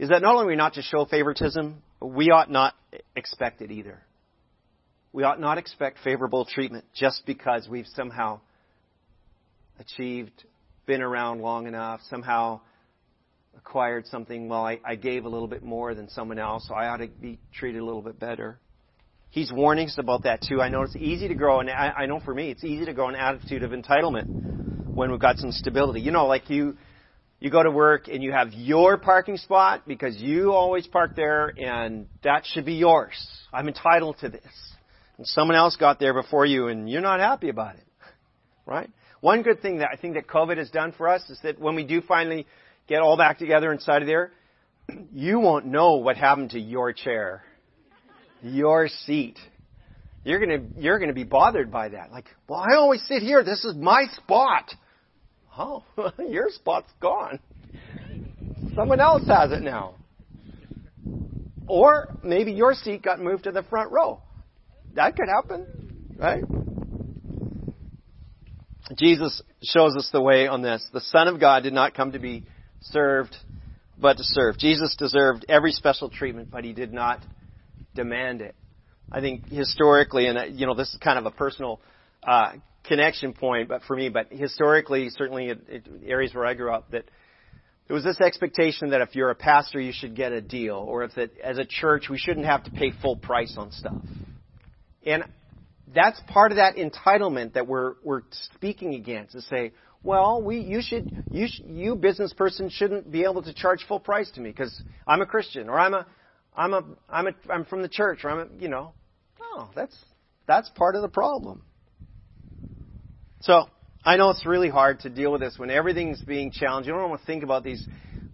is 0.00 0.08
that 0.08 0.22
not 0.22 0.34
only 0.34 0.46
are 0.46 0.48
we 0.48 0.56
not 0.56 0.74
to 0.74 0.82
show 0.82 1.04
favoritism, 1.04 1.80
we 2.00 2.30
ought 2.30 2.50
not 2.50 2.74
expect 3.14 3.62
it 3.62 3.70
either. 3.70 4.02
We 5.12 5.24
ought 5.24 5.40
not 5.40 5.58
expect 5.58 5.98
favorable 6.02 6.46
treatment 6.46 6.84
just 6.94 7.22
because 7.26 7.68
we've 7.68 7.86
somehow 7.94 8.40
achieved, 9.78 10.44
been 10.86 11.02
around 11.02 11.42
long 11.42 11.66
enough, 11.66 12.00
somehow 12.08 12.60
acquired 13.56 14.06
something. 14.06 14.48
Well, 14.48 14.64
I, 14.64 14.80
I 14.84 14.94
gave 14.94 15.26
a 15.26 15.28
little 15.28 15.48
bit 15.48 15.62
more 15.62 15.94
than 15.94 16.08
someone 16.08 16.38
else, 16.38 16.66
so 16.66 16.74
I 16.74 16.88
ought 16.88 16.98
to 16.98 17.08
be 17.08 17.38
treated 17.52 17.82
a 17.82 17.84
little 17.84 18.00
bit 18.00 18.18
better. 18.18 18.58
He's 19.28 19.52
warning 19.52 19.86
us 19.86 19.98
about 19.98 20.24
that 20.24 20.42
too. 20.42 20.60
I 20.62 20.68
know 20.68 20.82
it's 20.82 20.96
easy 20.96 21.28
to 21.28 21.34
grow, 21.34 21.60
and 21.60 21.70
I, 21.70 21.92
I 21.98 22.06
know 22.06 22.20
for 22.20 22.34
me, 22.34 22.50
it's 22.50 22.64
easy 22.64 22.86
to 22.86 22.94
grow 22.94 23.08
an 23.08 23.14
attitude 23.14 23.62
of 23.62 23.72
entitlement 23.72 24.94
when 24.94 25.10
we've 25.10 25.20
got 25.20 25.38
some 25.38 25.52
stability. 25.52 26.00
You 26.00 26.10
know, 26.10 26.26
like 26.26 26.48
you, 26.48 26.76
you 27.38 27.50
go 27.50 27.62
to 27.62 27.70
work 27.70 28.08
and 28.08 28.22
you 28.22 28.32
have 28.32 28.52
your 28.52 28.96
parking 28.96 29.36
spot 29.36 29.82
because 29.86 30.16
you 30.16 30.52
always 30.52 30.86
park 30.86 31.16
there 31.16 31.52
and 31.58 32.06
that 32.24 32.44
should 32.46 32.64
be 32.64 32.74
yours. 32.74 33.14
I'm 33.52 33.68
entitled 33.68 34.18
to 34.20 34.28
this. 34.28 34.42
And 35.18 35.26
someone 35.26 35.56
else 35.56 35.76
got 35.76 36.00
there 36.00 36.14
before 36.14 36.46
you 36.46 36.68
and 36.68 36.88
you're 36.88 37.00
not 37.00 37.20
happy 37.20 37.48
about 37.48 37.76
it. 37.76 37.84
Right? 38.64 38.88
One 39.20 39.42
good 39.42 39.60
thing 39.60 39.78
that 39.78 39.88
I 39.92 39.96
think 39.96 40.14
that 40.14 40.28
COVID 40.28 40.56
has 40.56 40.70
done 40.70 40.92
for 40.92 41.08
us 41.08 41.28
is 41.28 41.38
that 41.42 41.58
when 41.58 41.74
we 41.74 41.84
do 41.84 42.00
finally 42.00 42.46
get 42.86 43.00
all 43.00 43.16
back 43.16 43.38
together 43.38 43.72
inside 43.72 44.02
of 44.02 44.06
there, 44.06 44.30
you 45.12 45.40
won't 45.40 45.66
know 45.66 45.94
what 45.94 46.16
happened 46.16 46.50
to 46.50 46.60
your 46.60 46.92
chair, 46.92 47.42
your 48.40 48.86
seat. 48.86 49.38
You're 50.24 50.38
gonna, 50.38 50.64
you're 50.76 51.00
gonna 51.00 51.12
be 51.12 51.24
bothered 51.24 51.72
by 51.72 51.88
that. 51.88 52.12
Like, 52.12 52.26
well, 52.48 52.60
I 52.60 52.76
always 52.76 53.02
sit 53.08 53.22
here. 53.22 53.42
This 53.42 53.64
is 53.64 53.74
my 53.74 54.04
spot. 54.16 54.72
Oh, 55.58 55.84
your 56.28 56.48
spot's 56.50 56.90
gone. 57.00 57.40
Someone 58.74 59.00
else 59.00 59.26
has 59.26 59.52
it 59.52 59.62
now. 59.62 59.94
Or 61.66 62.08
maybe 62.22 62.52
your 62.52 62.74
seat 62.74 63.02
got 63.02 63.20
moved 63.20 63.44
to 63.44 63.52
the 63.52 63.62
front 63.64 63.90
row. 63.92 64.20
That 64.94 65.16
could 65.16 65.28
happen, 65.28 65.66
right? 66.18 66.42
Jesus 68.96 69.40
shows 69.62 69.96
us 69.96 70.10
the 70.12 70.20
way 70.20 70.46
on 70.46 70.62
this. 70.62 70.86
The 70.92 71.00
Son 71.00 71.28
of 71.28 71.40
God 71.40 71.62
did 71.62 71.72
not 71.72 71.94
come 71.94 72.12
to 72.12 72.18
be 72.18 72.44
served, 72.80 73.34
but 73.98 74.18
to 74.18 74.24
serve. 74.24 74.58
Jesus 74.58 74.96
deserved 74.96 75.46
every 75.48 75.72
special 75.72 76.10
treatment, 76.10 76.50
but 76.50 76.64
he 76.64 76.72
did 76.72 76.92
not 76.92 77.20
demand 77.94 78.42
it. 78.42 78.54
I 79.10 79.20
think 79.20 79.48
historically, 79.48 80.26
and 80.26 80.58
you 80.58 80.66
know, 80.66 80.74
this 80.74 80.88
is 80.88 80.98
kind 81.02 81.18
of 81.18 81.26
a 81.26 81.30
personal 81.30 81.80
uh, 82.26 82.52
connection 82.84 83.32
point, 83.32 83.68
but 83.68 83.82
for 83.82 83.96
me, 83.96 84.08
but 84.08 84.28
historically, 84.30 85.08
certainly 85.10 85.50
in 85.50 85.60
areas 86.06 86.34
where 86.34 86.46
I 86.46 86.54
grew 86.54 86.72
up, 86.72 86.90
that 86.90 87.04
there 87.86 87.94
was 87.94 88.04
this 88.04 88.20
expectation 88.20 88.90
that 88.90 89.00
if 89.00 89.14
you're 89.14 89.30
a 89.30 89.34
pastor, 89.34 89.80
you 89.80 89.92
should 89.94 90.16
get 90.16 90.32
a 90.32 90.40
deal, 90.40 90.76
or 90.76 91.04
if 91.04 91.14
that 91.14 91.30
as 91.42 91.58
a 91.58 91.64
church, 91.64 92.08
we 92.10 92.18
shouldn't 92.18 92.46
have 92.46 92.64
to 92.64 92.70
pay 92.70 92.92
full 93.02 93.16
price 93.16 93.54
on 93.56 93.70
stuff. 93.70 94.02
And 95.04 95.24
that's 95.92 96.20
part 96.28 96.52
of 96.52 96.56
that 96.56 96.76
entitlement 96.76 97.54
that 97.54 97.66
we're 97.66 97.94
we're 98.04 98.22
speaking 98.54 98.94
against. 98.94 99.32
To 99.32 99.42
say, 99.42 99.72
well, 100.02 100.42
we 100.42 100.60
you 100.60 100.80
should 100.82 101.12
you 101.30 101.46
you 101.66 101.96
business 101.96 102.32
person 102.32 102.70
shouldn't 102.70 103.10
be 103.10 103.24
able 103.24 103.42
to 103.42 103.52
charge 103.52 103.84
full 103.86 104.00
price 104.00 104.30
to 104.32 104.40
me 104.40 104.50
because 104.50 104.82
I'm 105.06 105.20
a 105.20 105.26
Christian 105.26 105.68
or 105.68 105.78
I'm 105.78 105.94
a 105.94 106.06
I'm 106.56 106.74
a 106.74 106.84
I'm 107.08 107.26
a 107.26 107.32
I'm 107.50 107.64
from 107.64 107.82
the 107.82 107.88
church 107.88 108.24
or 108.24 108.30
I'm 108.30 108.38
a 108.38 108.62
you 108.62 108.68
know. 108.68 108.94
No, 109.40 109.70
that's 109.74 109.96
that's 110.46 110.70
part 110.70 110.94
of 110.94 111.02
the 111.02 111.08
problem. 111.08 111.62
So 113.40 113.66
I 114.04 114.16
know 114.16 114.30
it's 114.30 114.46
really 114.46 114.68
hard 114.68 115.00
to 115.00 115.10
deal 115.10 115.32
with 115.32 115.40
this 115.40 115.58
when 115.58 115.70
everything's 115.70 116.20
being 116.22 116.50
challenged. 116.52 116.86
You 116.86 116.94
don't 116.94 117.10
want 117.10 117.20
to 117.20 117.26
think 117.26 117.42
about 117.42 117.64
these 117.64 117.84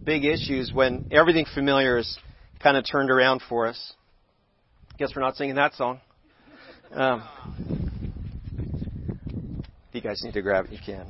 big 0.03 0.25
issues 0.25 0.71
when 0.73 1.03
everything 1.11 1.45
familiar 1.53 1.97
is 1.97 2.17
kind 2.61 2.77
of 2.77 2.85
turned 2.89 3.09
around 3.09 3.41
for 3.47 3.67
us. 3.67 3.93
Guess 4.97 5.15
we're 5.15 5.21
not 5.21 5.35
singing 5.35 5.55
that 5.55 5.73
song. 5.75 6.01
Um, 6.91 7.23
if 9.89 9.93
you 9.93 10.01
guys 10.01 10.21
need 10.23 10.33
to 10.33 10.41
grab 10.41 10.65
it, 10.65 10.71
you 10.71 10.79
can. 10.83 11.05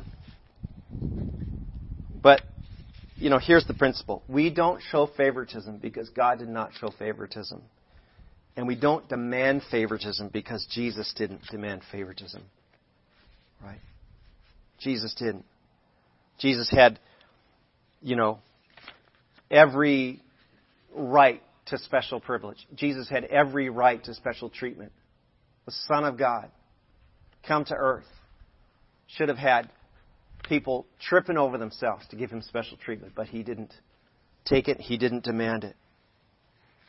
But, 2.21 2.41
you 3.15 3.29
know, 3.29 3.39
here's 3.39 3.65
the 3.65 3.74
principle. 3.74 4.24
We 4.27 4.50
don't 4.50 4.81
show 4.91 5.07
favoritism 5.07 5.77
because 5.77 6.09
God 6.09 6.39
did 6.39 6.50
not 6.50 6.71
show 6.79 6.91
favoritism. 6.98 7.62
And 8.57 8.67
we 8.67 8.75
don't 8.75 9.07
demand 9.07 9.62
favoritism 9.71 10.29
because 10.33 10.67
Jesus 10.69 11.13
didn't 11.15 11.43
demand 11.50 11.81
favoritism. 11.91 12.41
Right? 13.63 13.79
Jesus 14.79 15.13
didn't. 15.17 15.45
Jesus 16.39 16.69
had, 16.69 17.00
you 18.01 18.15
know, 18.17 18.39
every 19.50 20.21
right 20.93 21.41
to 21.67 21.77
special 21.77 22.19
privilege. 22.19 22.67
Jesus 22.75 23.09
had 23.09 23.24
every 23.25 23.69
right 23.69 24.03
to 24.03 24.13
special 24.13 24.50
treatment. 24.50 24.91
The 25.70 25.76
Son 25.88 26.04
of 26.04 26.18
God, 26.18 26.50
come 27.48 27.64
to 27.66 27.76
earth, 27.76 28.08
should 29.06 29.30
have 29.30 29.38
had 29.38 29.70
people 30.42 30.88
tripping 31.00 31.38
over 31.38 31.60
themselves 31.60 32.08
to 32.08 32.16
give 32.16 32.32
him 32.32 32.42
special 32.42 32.76
treatment, 32.76 33.14
but 33.16 33.28
he 33.28 33.44
didn't 33.44 33.72
take 34.46 34.68
it. 34.68 34.82
He 34.82 34.98
didn't 34.98 35.26
demand 35.26 35.64
it. 35.66 35.76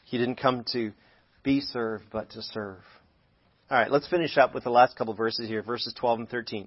He 0.06 0.16
didn't 0.16 0.36
come 0.36 0.64
to 0.72 0.92
be 1.42 1.60
served, 1.60 2.04
but 2.10 2.30
to 2.30 2.40
serve. 2.40 2.78
All 3.70 3.76
right, 3.76 3.90
let's 3.90 4.08
finish 4.08 4.38
up 4.38 4.54
with 4.54 4.64
the 4.64 4.70
last 4.70 4.96
couple 4.96 5.12
verses 5.12 5.46
here, 5.46 5.62
verses 5.62 5.92
12 6.00 6.20
and 6.20 6.30
13. 6.30 6.66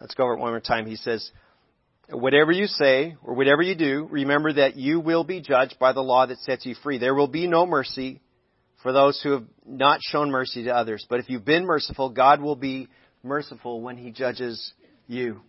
Let's 0.00 0.14
go 0.14 0.22
over 0.22 0.34
it 0.34 0.38
one 0.38 0.52
more 0.52 0.60
time. 0.60 0.86
He 0.86 0.94
says, 0.94 1.28
Whatever 2.08 2.52
you 2.52 2.68
say 2.68 3.16
or 3.24 3.34
whatever 3.34 3.62
you 3.62 3.74
do, 3.74 4.06
remember 4.12 4.52
that 4.52 4.76
you 4.76 5.00
will 5.00 5.24
be 5.24 5.40
judged 5.40 5.76
by 5.80 5.92
the 5.92 6.02
law 6.02 6.24
that 6.24 6.38
sets 6.38 6.64
you 6.64 6.76
free. 6.84 6.98
There 6.98 7.16
will 7.16 7.26
be 7.26 7.48
no 7.48 7.66
mercy 7.66 8.20
for 8.82 8.92
those 8.92 9.20
who 9.22 9.32
have 9.32 9.44
not 9.66 10.00
shown 10.02 10.30
mercy 10.30 10.64
to 10.64 10.70
others. 10.74 11.06
But 11.08 11.20
if 11.20 11.30
you've 11.30 11.44
been 11.44 11.64
merciful, 11.64 12.10
God 12.10 12.40
will 12.40 12.56
be 12.56 12.88
merciful 13.22 13.80
when 13.80 13.96
He 13.96 14.10
judges 14.10 14.72
you. 15.06 15.40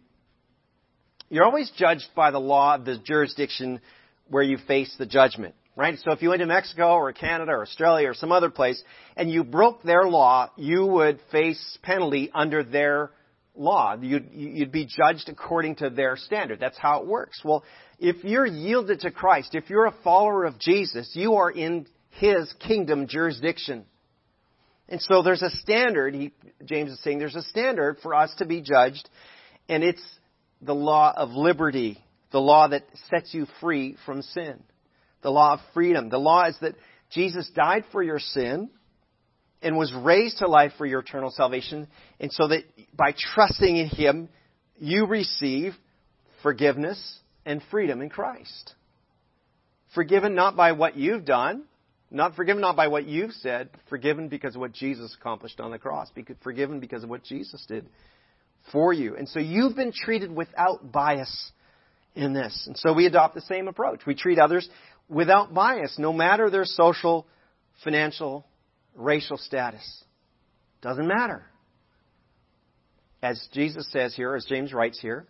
You're 1.30 1.46
always 1.46 1.72
judged 1.76 2.10
by 2.16 2.32
the 2.32 2.40
law 2.40 2.76
of 2.76 2.86
the 2.86 2.98
jurisdiction 2.98 3.82
where 4.28 4.44
you 4.44 4.58
face 4.68 4.94
the 5.00 5.06
judgment, 5.06 5.56
right? 5.76 5.98
So 6.04 6.12
if 6.12 6.22
you 6.22 6.30
went 6.30 6.42
to 6.42 6.46
Mexico 6.46 6.94
or 6.94 7.12
Canada 7.12 7.52
or 7.52 7.64
Australia 7.64 8.10
or 8.10 8.14
some 8.14 8.32
other 8.32 8.50
place 8.50 8.82
and 9.18 9.32
you 9.32 9.44
broke 9.44 9.84
their 9.84 10.04
law, 10.04 10.52
you 10.58 10.86
would 10.86 11.20
face 11.32 11.78
penalty 11.82 12.30
under 12.34 12.64
their 12.64 13.12
law. 13.56 13.96
You'd, 14.00 14.30
you'd 14.32 14.72
be 14.72 14.86
judged 14.86 15.28
according 15.30 15.78
to 15.78 15.90
their 15.90 16.18
standard. 16.18 16.60
That's 16.60 16.78
how 16.78 17.02
it 17.02 17.08
works. 17.08 17.42
Well, 17.44 17.64
if 18.00 18.24
you're 18.24 18.46
yielded 18.46 19.02
to 19.02 19.12
Christ, 19.12 19.56
if 19.56 19.70
you're 19.70 19.86
a 19.86 19.96
follower 20.04 20.46
of 20.46 20.60
Jesus, 20.60 21.12
you 21.14 21.36
are 21.36 21.52
in 21.52 21.88
His 22.20 22.54
kingdom 22.66 23.08
jurisdiction. 23.08 23.86
And 24.90 25.02
so 25.02 25.24
there's 25.24 25.42
a 25.42 25.50
standard, 25.50 26.14
he, 26.14 26.34
James 26.66 26.92
is 26.92 27.02
saying, 27.04 27.20
there's 27.20 27.36
a 27.36 27.44
standard 27.44 27.98
for 28.04 28.14
us 28.14 28.34
to 28.38 28.46
be 28.46 28.62
judged, 28.62 29.10
and 29.70 29.84
it's 29.84 30.04
the 30.62 30.76
law 30.76 31.14
of 31.16 31.32
liberty, 31.32 31.98
the 32.32 32.40
law 32.42 32.68
that 32.68 32.84
sets 33.10 33.34
you 33.34 33.48
free 33.62 33.98
from 34.06 34.22
sin, 34.22 34.62
the 35.22 35.30
law 35.30 35.54
of 35.54 35.60
freedom. 35.74 36.10
The 36.10 36.18
law 36.18 36.46
is 36.46 36.58
that 36.62 36.76
Jesus 37.12 37.50
died 37.56 37.86
for 37.92 38.04
your 38.04 38.20
sin, 38.20 38.70
and 39.64 39.78
was 39.78 39.94
raised 39.94 40.40
to 40.40 40.48
life 40.48 40.74
for 40.78 40.86
your 40.86 41.00
eternal 41.00 41.32
salvation. 41.32 41.88
And 42.20 42.32
so 42.34 42.50
that 42.50 42.64
by 42.96 43.16
trusting 43.34 43.78
in 43.78 43.88
Him, 43.88 44.30
you 44.78 45.06
receive 45.06 45.74
forgiveness 46.42 47.20
and 47.46 47.62
freedom 47.72 48.02
in 48.02 48.10
Christ. 48.10 48.76
Forgiven 49.96 50.36
not 50.36 50.58
by 50.58 50.74
what 50.74 50.98
you've 50.98 51.24
done, 51.24 51.64
not 52.14 52.36
forgiven 52.36 52.62
not 52.62 52.76
by 52.76 52.88
what 52.88 53.08
you've 53.08 53.34
said, 53.34 53.70
forgiven 53.90 54.30
because 54.30 54.56
of 54.56 54.62
what 54.62 54.72
Jesus 54.72 55.16
accomplished 55.20 55.60
on 55.60 55.72
the 55.72 55.80
cross, 55.80 56.10
forgiven 56.42 56.80
because 56.80 57.04
of 57.04 57.10
what 57.10 57.24
Jesus 57.24 57.66
did 57.68 57.88
for 58.72 58.94
you. 58.94 59.16
And 59.16 59.28
so 59.28 59.40
you've 59.40 59.76
been 59.76 59.92
treated 59.92 60.32
without 60.32 60.92
bias 60.92 61.52
in 62.16 62.34
this. 62.34 62.66
And 62.68 62.78
so 62.78 62.94
we 62.94 63.08
adopt 63.08 63.36
the 63.36 63.42
same 63.42 63.68
approach. 63.68 64.02
We 64.06 64.16
treat 64.16 64.40
others 64.40 64.70
without 65.10 65.54
bias, 65.54 65.96
no 65.98 66.14
matter 66.14 66.50
their 66.50 66.66
social, 66.66 67.26
financial, 67.84 68.46
racial 68.96 69.38
status. 69.38 70.04
Doesn't 70.82 71.08
matter. 71.08 71.44
As 73.22 73.48
Jesus 73.54 73.90
says 73.92 74.14
here, 74.16 74.36
as 74.36 74.46
James 74.46 74.74
writes 74.74 75.00
here, 75.00 75.26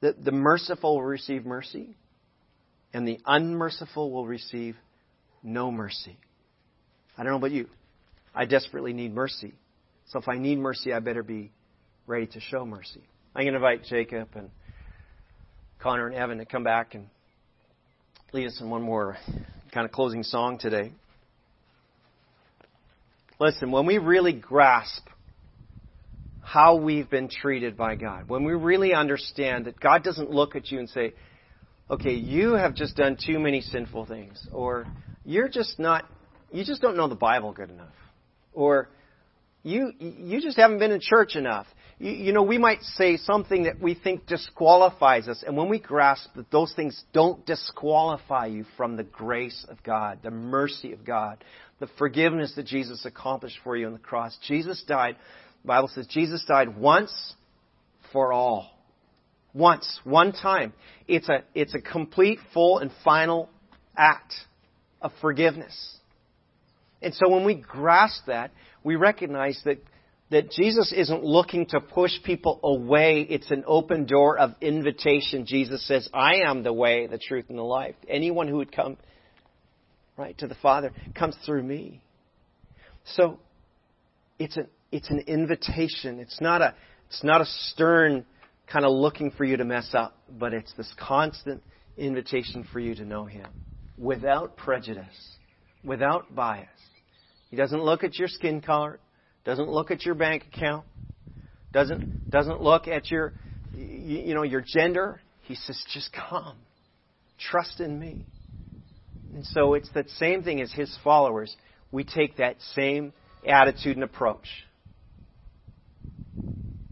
that 0.00 0.24
the 0.24 0.32
merciful 0.32 0.96
will 0.96 1.04
receive 1.04 1.44
mercy, 1.44 1.96
and 2.92 3.06
the 3.06 3.18
unmerciful 3.26 4.10
will 4.10 4.26
receive 4.26 4.76
no 5.42 5.70
mercy. 5.70 6.16
I 7.16 7.22
don't 7.22 7.32
know 7.32 7.38
about 7.38 7.52
you. 7.52 7.68
I 8.34 8.44
desperately 8.44 8.92
need 8.92 9.14
mercy. 9.14 9.54
So 10.08 10.18
if 10.18 10.28
I 10.28 10.38
need 10.38 10.58
mercy, 10.58 10.92
I 10.92 11.00
better 11.00 11.22
be 11.22 11.52
ready 12.06 12.26
to 12.28 12.40
show 12.40 12.64
mercy. 12.64 13.02
I'm 13.34 13.44
going 13.44 13.52
to 13.52 13.56
invite 13.56 13.84
Jacob 13.84 14.28
and 14.34 14.50
Connor 15.80 16.06
and 16.06 16.14
Evan 16.14 16.38
to 16.38 16.44
come 16.44 16.64
back 16.64 16.94
and 16.94 17.06
lead 18.32 18.46
us 18.46 18.58
in 18.60 18.70
one 18.70 18.82
more 18.82 19.16
kind 19.72 19.84
of 19.84 19.92
closing 19.92 20.22
song 20.22 20.58
today. 20.58 20.92
Listen, 23.38 23.72
when 23.72 23.86
we 23.86 23.98
really 23.98 24.32
grasp 24.32 25.06
how 26.42 26.76
we've 26.76 27.08
been 27.08 27.28
treated 27.28 27.76
by 27.76 27.96
God, 27.96 28.28
when 28.28 28.44
we 28.44 28.52
really 28.52 28.94
understand 28.94 29.64
that 29.64 29.80
God 29.80 30.04
doesn't 30.04 30.30
look 30.30 30.54
at 30.54 30.70
you 30.70 30.78
and 30.78 30.88
say, 30.90 31.14
okay, 31.90 32.14
you 32.14 32.52
have 32.54 32.74
just 32.74 32.96
done 32.96 33.16
too 33.24 33.38
many 33.38 33.60
sinful 33.60 34.06
things, 34.06 34.46
or 34.52 34.86
you're 35.24 35.48
just 35.48 35.78
not, 35.78 36.04
you 36.50 36.64
just 36.64 36.82
don't 36.82 36.96
know 36.96 37.08
the 37.08 37.14
Bible 37.14 37.52
good 37.52 37.70
enough, 37.70 37.94
or 38.52 38.88
you, 39.62 39.92
you 39.98 40.40
just 40.40 40.56
haven't 40.56 40.78
been 40.78 40.90
in 40.90 41.00
church 41.00 41.36
enough. 41.36 41.66
You, 41.98 42.10
you 42.10 42.32
know, 42.32 42.42
we 42.42 42.58
might 42.58 42.82
say 42.82 43.16
something 43.16 43.64
that 43.64 43.80
we 43.80 43.94
think 43.94 44.26
disqualifies 44.26 45.28
us, 45.28 45.44
and 45.46 45.56
when 45.56 45.68
we 45.68 45.78
grasp 45.78 46.28
that 46.34 46.50
those 46.50 46.72
things 46.74 47.00
don't 47.12 47.44
disqualify 47.46 48.46
you 48.46 48.64
from 48.76 48.96
the 48.96 49.04
grace 49.04 49.64
of 49.68 49.82
God, 49.82 50.18
the 50.22 50.30
mercy 50.30 50.92
of 50.92 51.04
God, 51.04 51.44
the 51.78 51.88
forgiveness 51.98 52.54
that 52.56 52.66
Jesus 52.66 53.04
accomplished 53.04 53.58
for 53.62 53.76
you 53.76 53.86
on 53.86 53.92
the 53.92 53.98
cross. 53.98 54.36
Jesus 54.46 54.82
died, 54.86 55.16
the 55.62 55.68
Bible 55.68 55.88
says 55.88 56.06
Jesus 56.06 56.44
died 56.46 56.76
once 56.76 57.34
for 58.12 58.32
all. 58.32 58.70
Once, 59.54 60.00
one 60.04 60.32
time. 60.32 60.72
It's 61.06 61.28
a, 61.28 61.44
it's 61.54 61.74
a 61.74 61.80
complete, 61.80 62.38
full, 62.54 62.78
and 62.78 62.90
final 63.04 63.48
act 63.96 64.32
of 65.00 65.12
forgiveness. 65.20 65.98
And 67.02 67.14
so 67.14 67.28
when 67.28 67.44
we 67.44 67.54
grasp 67.54 68.26
that, 68.26 68.52
we 68.84 68.96
recognize 68.96 69.60
that, 69.64 69.78
that 70.30 70.50
Jesus 70.50 70.92
isn't 70.96 71.24
looking 71.24 71.66
to 71.66 71.80
push 71.80 72.12
people 72.24 72.60
away. 72.62 73.26
It's 73.28 73.50
an 73.50 73.64
open 73.66 74.06
door 74.06 74.38
of 74.38 74.54
invitation. 74.60 75.44
Jesus 75.44 75.86
says, 75.86 76.08
I 76.14 76.36
am 76.46 76.62
the 76.62 76.72
way, 76.72 77.06
the 77.06 77.18
truth, 77.18 77.46
and 77.48 77.58
the 77.58 77.62
life. 77.62 77.96
Anyone 78.08 78.48
who 78.48 78.56
would 78.56 78.74
come, 78.74 78.96
right, 80.16 80.36
to 80.38 80.46
the 80.46 80.54
Father 80.56 80.92
comes 81.14 81.36
through 81.44 81.64
me. 81.64 82.00
So, 83.16 83.40
it's 84.38 84.56
an, 84.56 84.68
it's 84.90 85.10
an 85.10 85.24
invitation. 85.26 86.20
It's 86.20 86.40
not 86.40 86.62
a, 86.62 86.74
it's 87.08 87.24
not 87.24 87.40
a 87.40 87.46
stern 87.46 88.24
kind 88.72 88.84
of 88.84 88.92
looking 88.92 89.30
for 89.32 89.44
you 89.44 89.56
to 89.58 89.64
mess 89.64 89.90
up, 89.92 90.16
but 90.30 90.54
it's 90.54 90.72
this 90.74 90.92
constant 90.98 91.62
invitation 91.96 92.66
for 92.72 92.80
you 92.80 92.94
to 92.94 93.04
know 93.04 93.26
Him 93.26 93.46
without 93.98 94.56
prejudice, 94.56 95.36
without 95.84 96.34
bias. 96.34 96.68
He 97.50 97.56
doesn't 97.56 97.82
look 97.82 98.02
at 98.02 98.18
your 98.18 98.28
skin 98.28 98.62
color, 98.62 98.98
doesn't 99.44 99.68
look 99.68 99.90
at 99.90 100.06
your 100.06 100.14
bank 100.14 100.46
account, 100.54 100.86
doesn't 101.72 102.30
doesn't 102.30 102.62
look 102.62 102.88
at 102.88 103.10
your 103.10 103.34
you 103.74 104.34
know 104.34 104.42
your 104.42 104.64
gender. 104.66 105.20
He 105.42 105.54
says, 105.54 105.82
just 105.92 106.10
come, 106.12 106.56
trust 107.38 107.80
in 107.80 107.98
me. 107.98 108.24
And 109.34 109.44
so 109.46 109.74
it's 109.74 109.90
that 109.94 110.08
same 110.10 110.42
thing 110.42 110.60
as 110.60 110.72
his 110.72 110.96
followers. 111.02 111.54
We 111.90 112.04
take 112.04 112.36
that 112.36 112.56
same 112.74 113.12
attitude 113.46 113.96
and 113.96 114.04
approach 114.04 114.46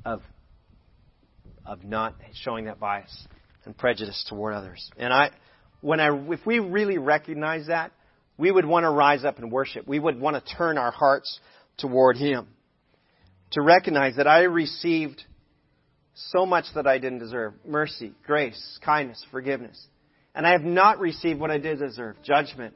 of 0.05 0.23
of 1.71 1.85
not 1.85 2.17
showing 2.43 2.65
that 2.65 2.81
bias 2.81 3.27
and 3.65 3.79
prejudice 3.79 4.27
toward 4.29 4.55
others. 4.55 4.91
And 4.99 5.13
I, 5.13 5.31
when 5.81 6.01
I, 6.01 6.09
if 6.33 6.45
we 6.45 6.59
really 6.59 6.99
recognize 6.99 7.69
that, 7.69 7.93
we 8.37 8.51
would 8.51 8.67
want 8.67 8.85
to 8.85 8.91
rise 8.91 9.25
up 9.25 9.39
and 9.39 9.53
worship. 9.53 9.87
We 9.87 10.01
would 10.01 10.19
want 10.21 10.45
to 10.45 10.55
turn 10.57 10.79
our 10.79 10.91
hearts 10.91 11.39
toward 11.79 12.17
Him. 12.17 12.49
To 13.53 13.63
recognize 13.63 14.17
that 14.17 14.27
I 14.27 14.43
received 14.43 15.23
so 16.15 16.45
much 16.45 16.65
that 16.75 16.89
I 16.89 16.99
didn't 16.99 17.21
deserve 17.21 17.55
mercy, 17.65 18.15
grace, 18.27 18.79
kindness, 18.85 19.25
forgiveness. 19.31 19.81
And 20.35 20.47
I 20.47 20.53
have 20.53 20.63
not 20.63 20.99
received 20.99 21.39
what 21.39 21.53
I 21.53 21.59
did 21.59 21.79
deserve 21.79 22.17
judgment, 22.25 22.75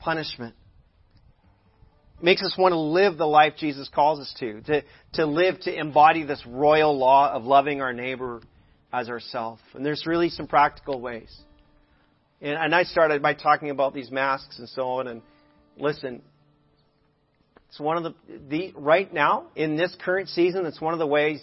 punishment. 0.00 0.54
Makes 2.20 2.42
us 2.42 2.54
want 2.58 2.72
to 2.72 2.78
live 2.78 3.16
the 3.16 3.26
life 3.26 3.54
Jesus 3.58 3.88
calls 3.94 4.18
us 4.18 4.34
to, 4.40 4.60
to, 4.62 4.82
to 5.14 5.26
live, 5.26 5.60
to 5.60 5.74
embody 5.74 6.24
this 6.24 6.42
royal 6.46 6.96
law 6.96 7.32
of 7.32 7.44
loving 7.44 7.80
our 7.80 7.92
neighbor 7.92 8.40
as 8.92 9.08
ourselves. 9.08 9.60
And 9.74 9.86
there's 9.86 10.04
really 10.04 10.28
some 10.28 10.48
practical 10.48 11.00
ways. 11.00 11.34
And, 12.40 12.58
and 12.58 12.74
I 12.74 12.82
started 12.82 13.22
by 13.22 13.34
talking 13.34 13.70
about 13.70 13.94
these 13.94 14.10
masks 14.10 14.58
and 14.58 14.68
so 14.68 14.88
on. 14.88 15.06
And 15.06 15.22
listen, 15.76 16.22
it's 17.68 17.78
one 17.78 17.96
of 17.96 18.02
the, 18.02 18.14
the 18.48 18.72
right 18.74 19.12
now 19.12 19.46
in 19.54 19.76
this 19.76 19.94
current 20.00 20.28
season. 20.28 20.66
It's 20.66 20.80
one 20.80 20.94
of 20.94 20.98
the 20.98 21.06
ways 21.06 21.40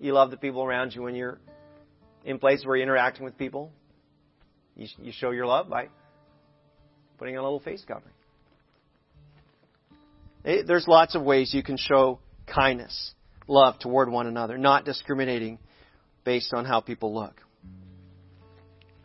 you 0.00 0.12
love 0.12 0.30
the 0.32 0.36
people 0.36 0.64
around 0.64 0.94
you 0.94 1.02
when 1.02 1.14
you're 1.14 1.38
in 2.24 2.38
places 2.38 2.66
where 2.66 2.76
you're 2.76 2.82
interacting 2.82 3.24
with 3.24 3.38
people. 3.38 3.70
You, 4.74 4.88
you 4.98 5.12
show 5.14 5.30
your 5.30 5.46
love 5.46 5.68
by 5.68 5.88
putting 7.18 7.36
on 7.36 7.40
a 7.40 7.44
little 7.44 7.60
face 7.60 7.84
covering. 7.86 8.12
It, 10.46 10.68
there's 10.68 10.86
lots 10.86 11.16
of 11.16 11.22
ways 11.22 11.52
you 11.52 11.64
can 11.64 11.76
show 11.76 12.20
kindness, 12.46 13.14
love 13.48 13.80
toward 13.80 14.08
one 14.08 14.28
another, 14.28 14.56
not 14.56 14.84
discriminating 14.84 15.58
based 16.24 16.54
on 16.54 16.64
how 16.64 16.80
people 16.80 17.12
look. 17.12 17.34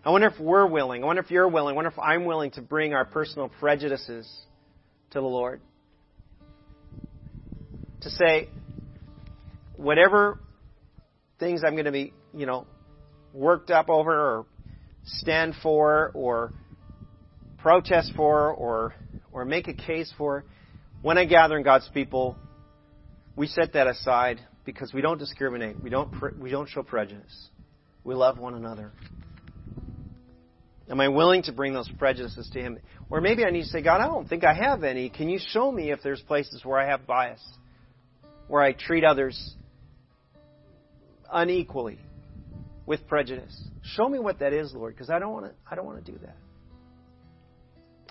I 0.05 0.11
wonder 0.11 0.27
if 0.27 0.39
we're 0.39 0.67
willing, 0.67 1.03
I 1.03 1.07
wonder 1.07 1.23
if 1.23 1.31
you're 1.31 1.47
willing, 1.47 1.73
I 1.73 1.75
wonder 1.75 1.89
if 1.89 1.97
I'm 1.97 2.25
willing 2.25 2.51
to 2.51 2.61
bring 2.61 2.93
our 2.93 3.05
personal 3.05 3.49
prejudices 3.59 4.31
to 5.11 5.19
the 5.19 5.25
Lord. 5.25 5.61
To 8.01 8.09
say, 8.11 8.47
whatever 9.75 10.37
things 11.39 11.63
I'm 11.65 11.73
going 11.73 11.85
to 11.85 11.91
be, 11.91 12.13
you 12.35 12.45
know, 12.45 12.67
worked 13.33 13.71
up 13.71 13.89
over 13.89 14.11
or 14.11 14.45
stand 15.05 15.55
for 15.63 16.11
or 16.13 16.51
protest 17.57 18.13
for 18.15 18.53
or 18.53 18.93
or 19.31 19.45
make 19.45 19.67
a 19.67 19.73
case 19.73 20.13
for, 20.17 20.43
when 21.01 21.17
I 21.17 21.25
gather 21.25 21.57
in 21.57 21.63
God's 21.63 21.89
people, 21.93 22.37
we 23.35 23.47
set 23.47 23.73
that 23.73 23.87
aside 23.87 24.39
because 24.65 24.93
we 24.93 25.01
don't 25.01 25.17
discriminate. 25.17 25.81
We 25.81 25.89
don't 25.89 26.09
we 26.39 26.51
don't 26.51 26.69
show 26.69 26.83
prejudice. 26.83 27.49
We 28.03 28.15
love 28.15 28.37
one 28.37 28.55
another. 28.55 28.91
Am 30.89 30.99
I 30.99 31.07
willing 31.07 31.43
to 31.43 31.53
bring 31.53 31.73
those 31.73 31.89
prejudices 31.97 32.49
to 32.53 32.59
Him? 32.59 32.79
Or 33.09 33.21
maybe 33.21 33.45
I 33.45 33.49
need 33.49 33.63
to 33.63 33.69
say, 33.69 33.81
God, 33.81 34.01
I 34.01 34.07
don't 34.07 34.27
think 34.27 34.43
I 34.43 34.53
have 34.53 34.83
any. 34.83 35.09
Can 35.09 35.29
you 35.29 35.39
show 35.39 35.71
me 35.71 35.91
if 35.91 36.01
there's 36.03 36.21
places 36.21 36.65
where 36.65 36.79
I 36.79 36.89
have 36.89 37.07
bias, 37.07 37.41
where 38.47 38.61
I 38.61 38.73
treat 38.73 39.03
others 39.03 39.55
unequally 41.31 41.99
with 42.85 43.07
prejudice? 43.07 43.55
Show 43.83 44.09
me 44.09 44.19
what 44.19 44.39
that 44.39 44.53
is, 44.53 44.73
Lord, 44.73 44.93
because 44.93 45.09
I 45.09 45.19
don't 45.19 45.31
want 45.31 45.45
to. 45.45 45.51
I 45.69 45.75
don't 45.75 45.85
want 45.85 46.03
to 46.05 46.11
do 46.11 46.17
that. 46.19 46.35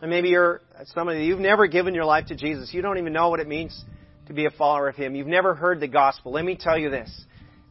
And 0.01 0.11
maybe 0.11 0.31
you're 0.31 0.63
somebody. 0.95 1.25
You've 1.25 1.41
never 1.41 1.67
given 1.67 1.95
your 1.95 2.05
life 2.07 2.27
to 2.27 2.35
Jesus. 2.35 2.73
You 2.73 2.83
don't 2.83 2.99
even 2.99 3.13
know 3.13 3.29
what 3.29 3.41
it 3.41 3.49
means 3.49 3.85
to 4.27 4.33
be 4.33 4.47
a 4.47 4.51
follower 4.51 4.89
of 4.89 4.97
Him. 4.97 5.15
You've 5.15 5.27
never 5.27 5.55
heard 5.55 5.81
the 5.81 5.89
gospel. 5.89 6.33
Let 6.33 6.45
me 6.45 6.57
tell 6.59 6.79
you 6.79 6.89
this. 6.91 7.11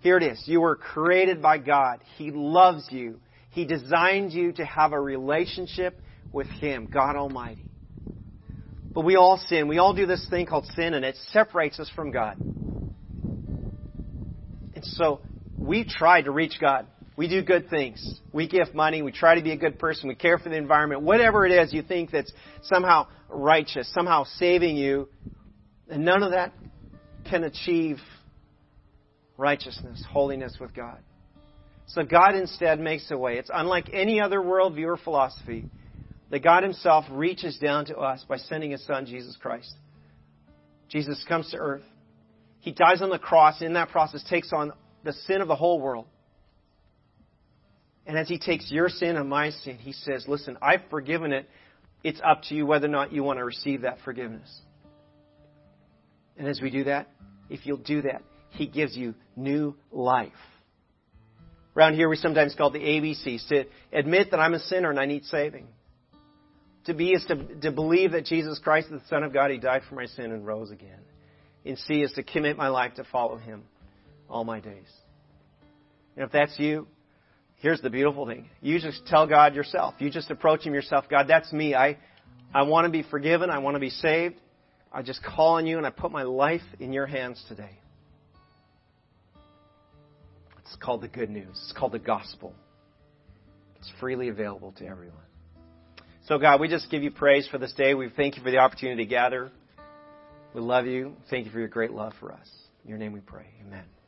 Here 0.02 0.18
it 0.18 0.24
is. 0.24 0.42
You 0.46 0.62
were 0.62 0.76
created 0.76 1.42
by 1.42 1.58
God. 1.58 2.00
He 2.18 2.32
loves 2.32 2.88
you. 2.92 3.20
He 3.52 3.66
designed 3.66 4.32
you 4.32 4.52
to 4.54 4.66
have 4.66 4.94
a 4.94 5.00
relationship 5.00 6.00
with 6.32 6.48
Him, 6.48 6.88
God 6.92 7.16
Almighty. 7.16 7.66
But 8.94 9.02
we 9.02 9.16
all 9.16 9.38
sin. 9.48 9.68
We 9.68 9.78
all 9.80 9.94
do 9.94 10.06
this 10.06 10.26
thing 10.30 10.46
called 10.46 10.66
sin, 10.76 10.94
and 10.94 11.04
it 11.04 11.16
separates 11.32 11.80
us 11.80 11.90
from 11.96 12.12
God. 12.12 12.38
And 14.76 14.84
so 14.84 15.22
we 15.58 15.84
try 15.84 16.22
to 16.22 16.32
reach 16.32 16.60
God. 16.60 16.88
We 17.20 17.28
do 17.28 17.42
good 17.42 17.70
things. 17.70 18.22
We 18.32 18.48
give 18.48 18.74
money. 18.74 19.02
We 19.02 19.12
try 19.12 19.36
to 19.36 19.42
be 19.42 19.52
a 19.52 19.58
good 19.58 19.78
person. 19.78 20.08
We 20.08 20.16
care 20.16 20.38
for 20.38 20.48
the 20.48 20.56
environment. 20.56 21.02
Whatever 21.02 21.46
it 21.46 21.52
is 21.52 21.74
you 21.74 21.82
think 21.82 22.12
that's 22.12 22.32
somehow 22.62 23.08
righteous, 23.28 23.92
somehow 23.94 24.24
saving 24.38 24.78
you, 24.78 25.10
and 25.90 26.06
none 26.06 26.24
of 26.24 26.32
that 26.32 26.54
can 27.30 27.44
achieve 27.44 27.98
righteousness, 29.36 30.02
holiness 30.10 30.56
with 30.62 30.74
God. 30.74 31.00
So 31.88 32.04
God 32.04 32.36
instead 32.36 32.80
makes 32.80 33.12
a 33.12 33.18
way. 33.18 33.38
It's 33.38 33.52
unlike 33.54 33.90
any 33.92 34.22
other 34.22 34.40
worldview 34.40 34.86
or 34.86 34.96
philosophy 34.96 35.66
that 36.30 36.42
God 36.42 36.64
Himself 36.64 37.04
reaches 37.12 37.58
down 37.58 37.88
to 37.88 37.98
us 37.98 38.24
by 38.30 38.38
sending 38.38 38.72
His 38.72 38.86
Son, 38.86 39.06
Jesus 39.06 39.36
Christ. 39.42 39.76
Jesus 40.88 41.22
comes 41.28 41.52
to 41.52 41.58
earth. 41.58 41.84
He 42.62 42.72
dies 42.72 43.02
on 43.02 43.10
the 43.10 43.20
cross. 43.20 43.58
And 43.60 43.68
in 43.68 43.74
that 43.74 43.90
process, 43.90 44.24
takes 44.30 44.54
on 44.54 44.72
the 45.04 45.12
sin 45.12 45.42
of 45.42 45.50
the 45.50 45.58
whole 45.58 45.82
world. 45.82 46.06
And 48.10 48.18
as 48.18 48.28
He 48.28 48.40
takes 48.40 48.72
your 48.72 48.90
sin 48.90 49.18
and 49.18 49.30
my 49.30 49.52
sin, 49.52 49.78
He 49.78 49.94
says, 49.94 50.26
Listen, 50.28 50.58
I've 50.64 50.82
forgiven 50.90 51.32
it. 51.32 51.48
It's 52.04 52.20
up 52.26 52.42
to 52.44 52.56
you 52.56 52.66
whether 52.66 52.88
or 52.88 52.90
not 52.90 53.14
you 53.14 53.24
want 53.24 53.38
to 53.38 53.46
receive 53.46 53.82
that 53.82 54.00
forgiveness. 54.04 54.50
And 56.36 56.48
as 56.48 56.60
we 56.60 56.72
do 56.72 56.86
that, 56.86 57.08
if 57.52 57.68
you'll 57.68 57.78
do 57.78 58.02
that, 58.02 58.24
He 58.50 58.66
gives 58.66 58.98
you 58.98 59.14
new 59.36 59.76
life. 59.92 60.32
Around 61.78 61.94
here, 61.94 62.10
we 62.10 62.16
sometimes 62.16 62.56
call 62.56 62.74
it 62.74 62.80
the 62.80 62.84
ABCs 62.84 63.48
to 63.50 63.66
admit 63.94 64.32
that 64.32 64.40
I'm 64.40 64.56
a 64.56 64.60
sinner 64.60 64.90
and 64.90 65.00
I 65.00 65.06
need 65.06 65.26
saving. 65.26 65.68
To 66.86 66.96
be 66.96 67.12
is 67.12 67.24
to, 67.26 67.36
to 67.62 67.72
believe 67.72 68.14
that 68.14 68.26
Jesus 68.26 68.58
Christ 68.58 68.88
is 68.88 69.04
the 69.04 69.08
Son 69.08 69.22
of 69.22 69.34
God. 69.34 69.52
He 69.52 69.60
died 69.60 69.84
for 69.88 69.94
my 69.94 70.08
sin 70.08 70.32
and 70.32 70.48
rose 70.48 70.72
again. 70.72 71.02
And 71.64 71.78
C 71.78 72.02
is 72.02 72.12
to 72.14 72.24
commit 72.24 72.58
my 72.58 72.70
life 72.70 72.96
to 72.96 73.04
follow 73.04 73.38
Him 73.38 73.66
all 74.28 74.46
my 74.46 74.60
days. 74.60 74.90
And 76.16 76.26
if 76.26 76.32
that's 76.32 76.58
you, 76.58 76.88
here's 77.60 77.82
the 77.82 77.90
beautiful 77.90 78.26
thing. 78.26 78.50
You 78.62 78.80
just 78.80 79.06
tell 79.06 79.28
God 79.28 79.56
yourself. 79.56 79.96
You 80.00 80.10
just 80.10 80.32
approach 80.32 80.64
Him 80.64 80.74
yourself. 80.74 81.06
God, 81.10 81.28
that's 81.28 81.52
me. 81.54 81.76
I, 81.76 81.98
I 82.54 82.64
want 82.64 82.86
to 82.86 82.92
be 82.92 83.04
forgiven. 83.04 83.50
I 83.50 83.60
want 83.60 83.76
to 83.76 83.80
be 83.80 83.90
saved. 83.90 84.36
I 84.92 85.04
just 85.04 85.24
call 85.24 85.56
on 85.56 85.68
you 85.68 85.78
and 85.78 85.86
I 85.86 85.92
put 85.92 86.12
my 86.12 86.24
life 86.24 86.64
in 86.80 86.92
your 86.94 87.06
hands 87.06 87.44
today. 87.48 87.78
It's 90.60 90.76
called 90.78 91.02
the 91.02 91.08
good 91.08 91.30
news. 91.30 91.50
It's 91.52 91.74
called 91.78 91.92
the 91.92 92.00
gospel. 92.00 92.54
It's 93.78 93.92
freely 94.00 94.30
available 94.30 94.74
to 94.74 94.86
everyone. 94.86 95.18
So, 96.28 96.38
God, 96.38 96.60
we 96.60 96.68
just 96.68 96.92
give 96.92 97.02
you 97.02 97.12
praise 97.12 97.48
for 97.48 97.58
this 97.58 97.74
day. 97.74 97.94
We 97.96 98.10
thank 98.10 98.38
you 98.38 98.44
for 98.44 98.52
the 98.52 98.58
opportunity 98.58 99.04
to 99.04 99.10
gather. 99.10 99.52
We 100.54 100.62
love 100.62 100.86
you. 100.86 101.14
Thank 101.30 101.46
you 101.46 101.52
for 101.52 101.60
your 101.60 101.68
great 101.68 101.92
love 101.92 102.14
for 102.20 102.32
us. 102.32 102.50
In 102.84 102.90
your 102.90 103.00
name 103.00 103.14
we 103.14 103.20
pray. 103.20 103.48
Amen. 103.66 103.99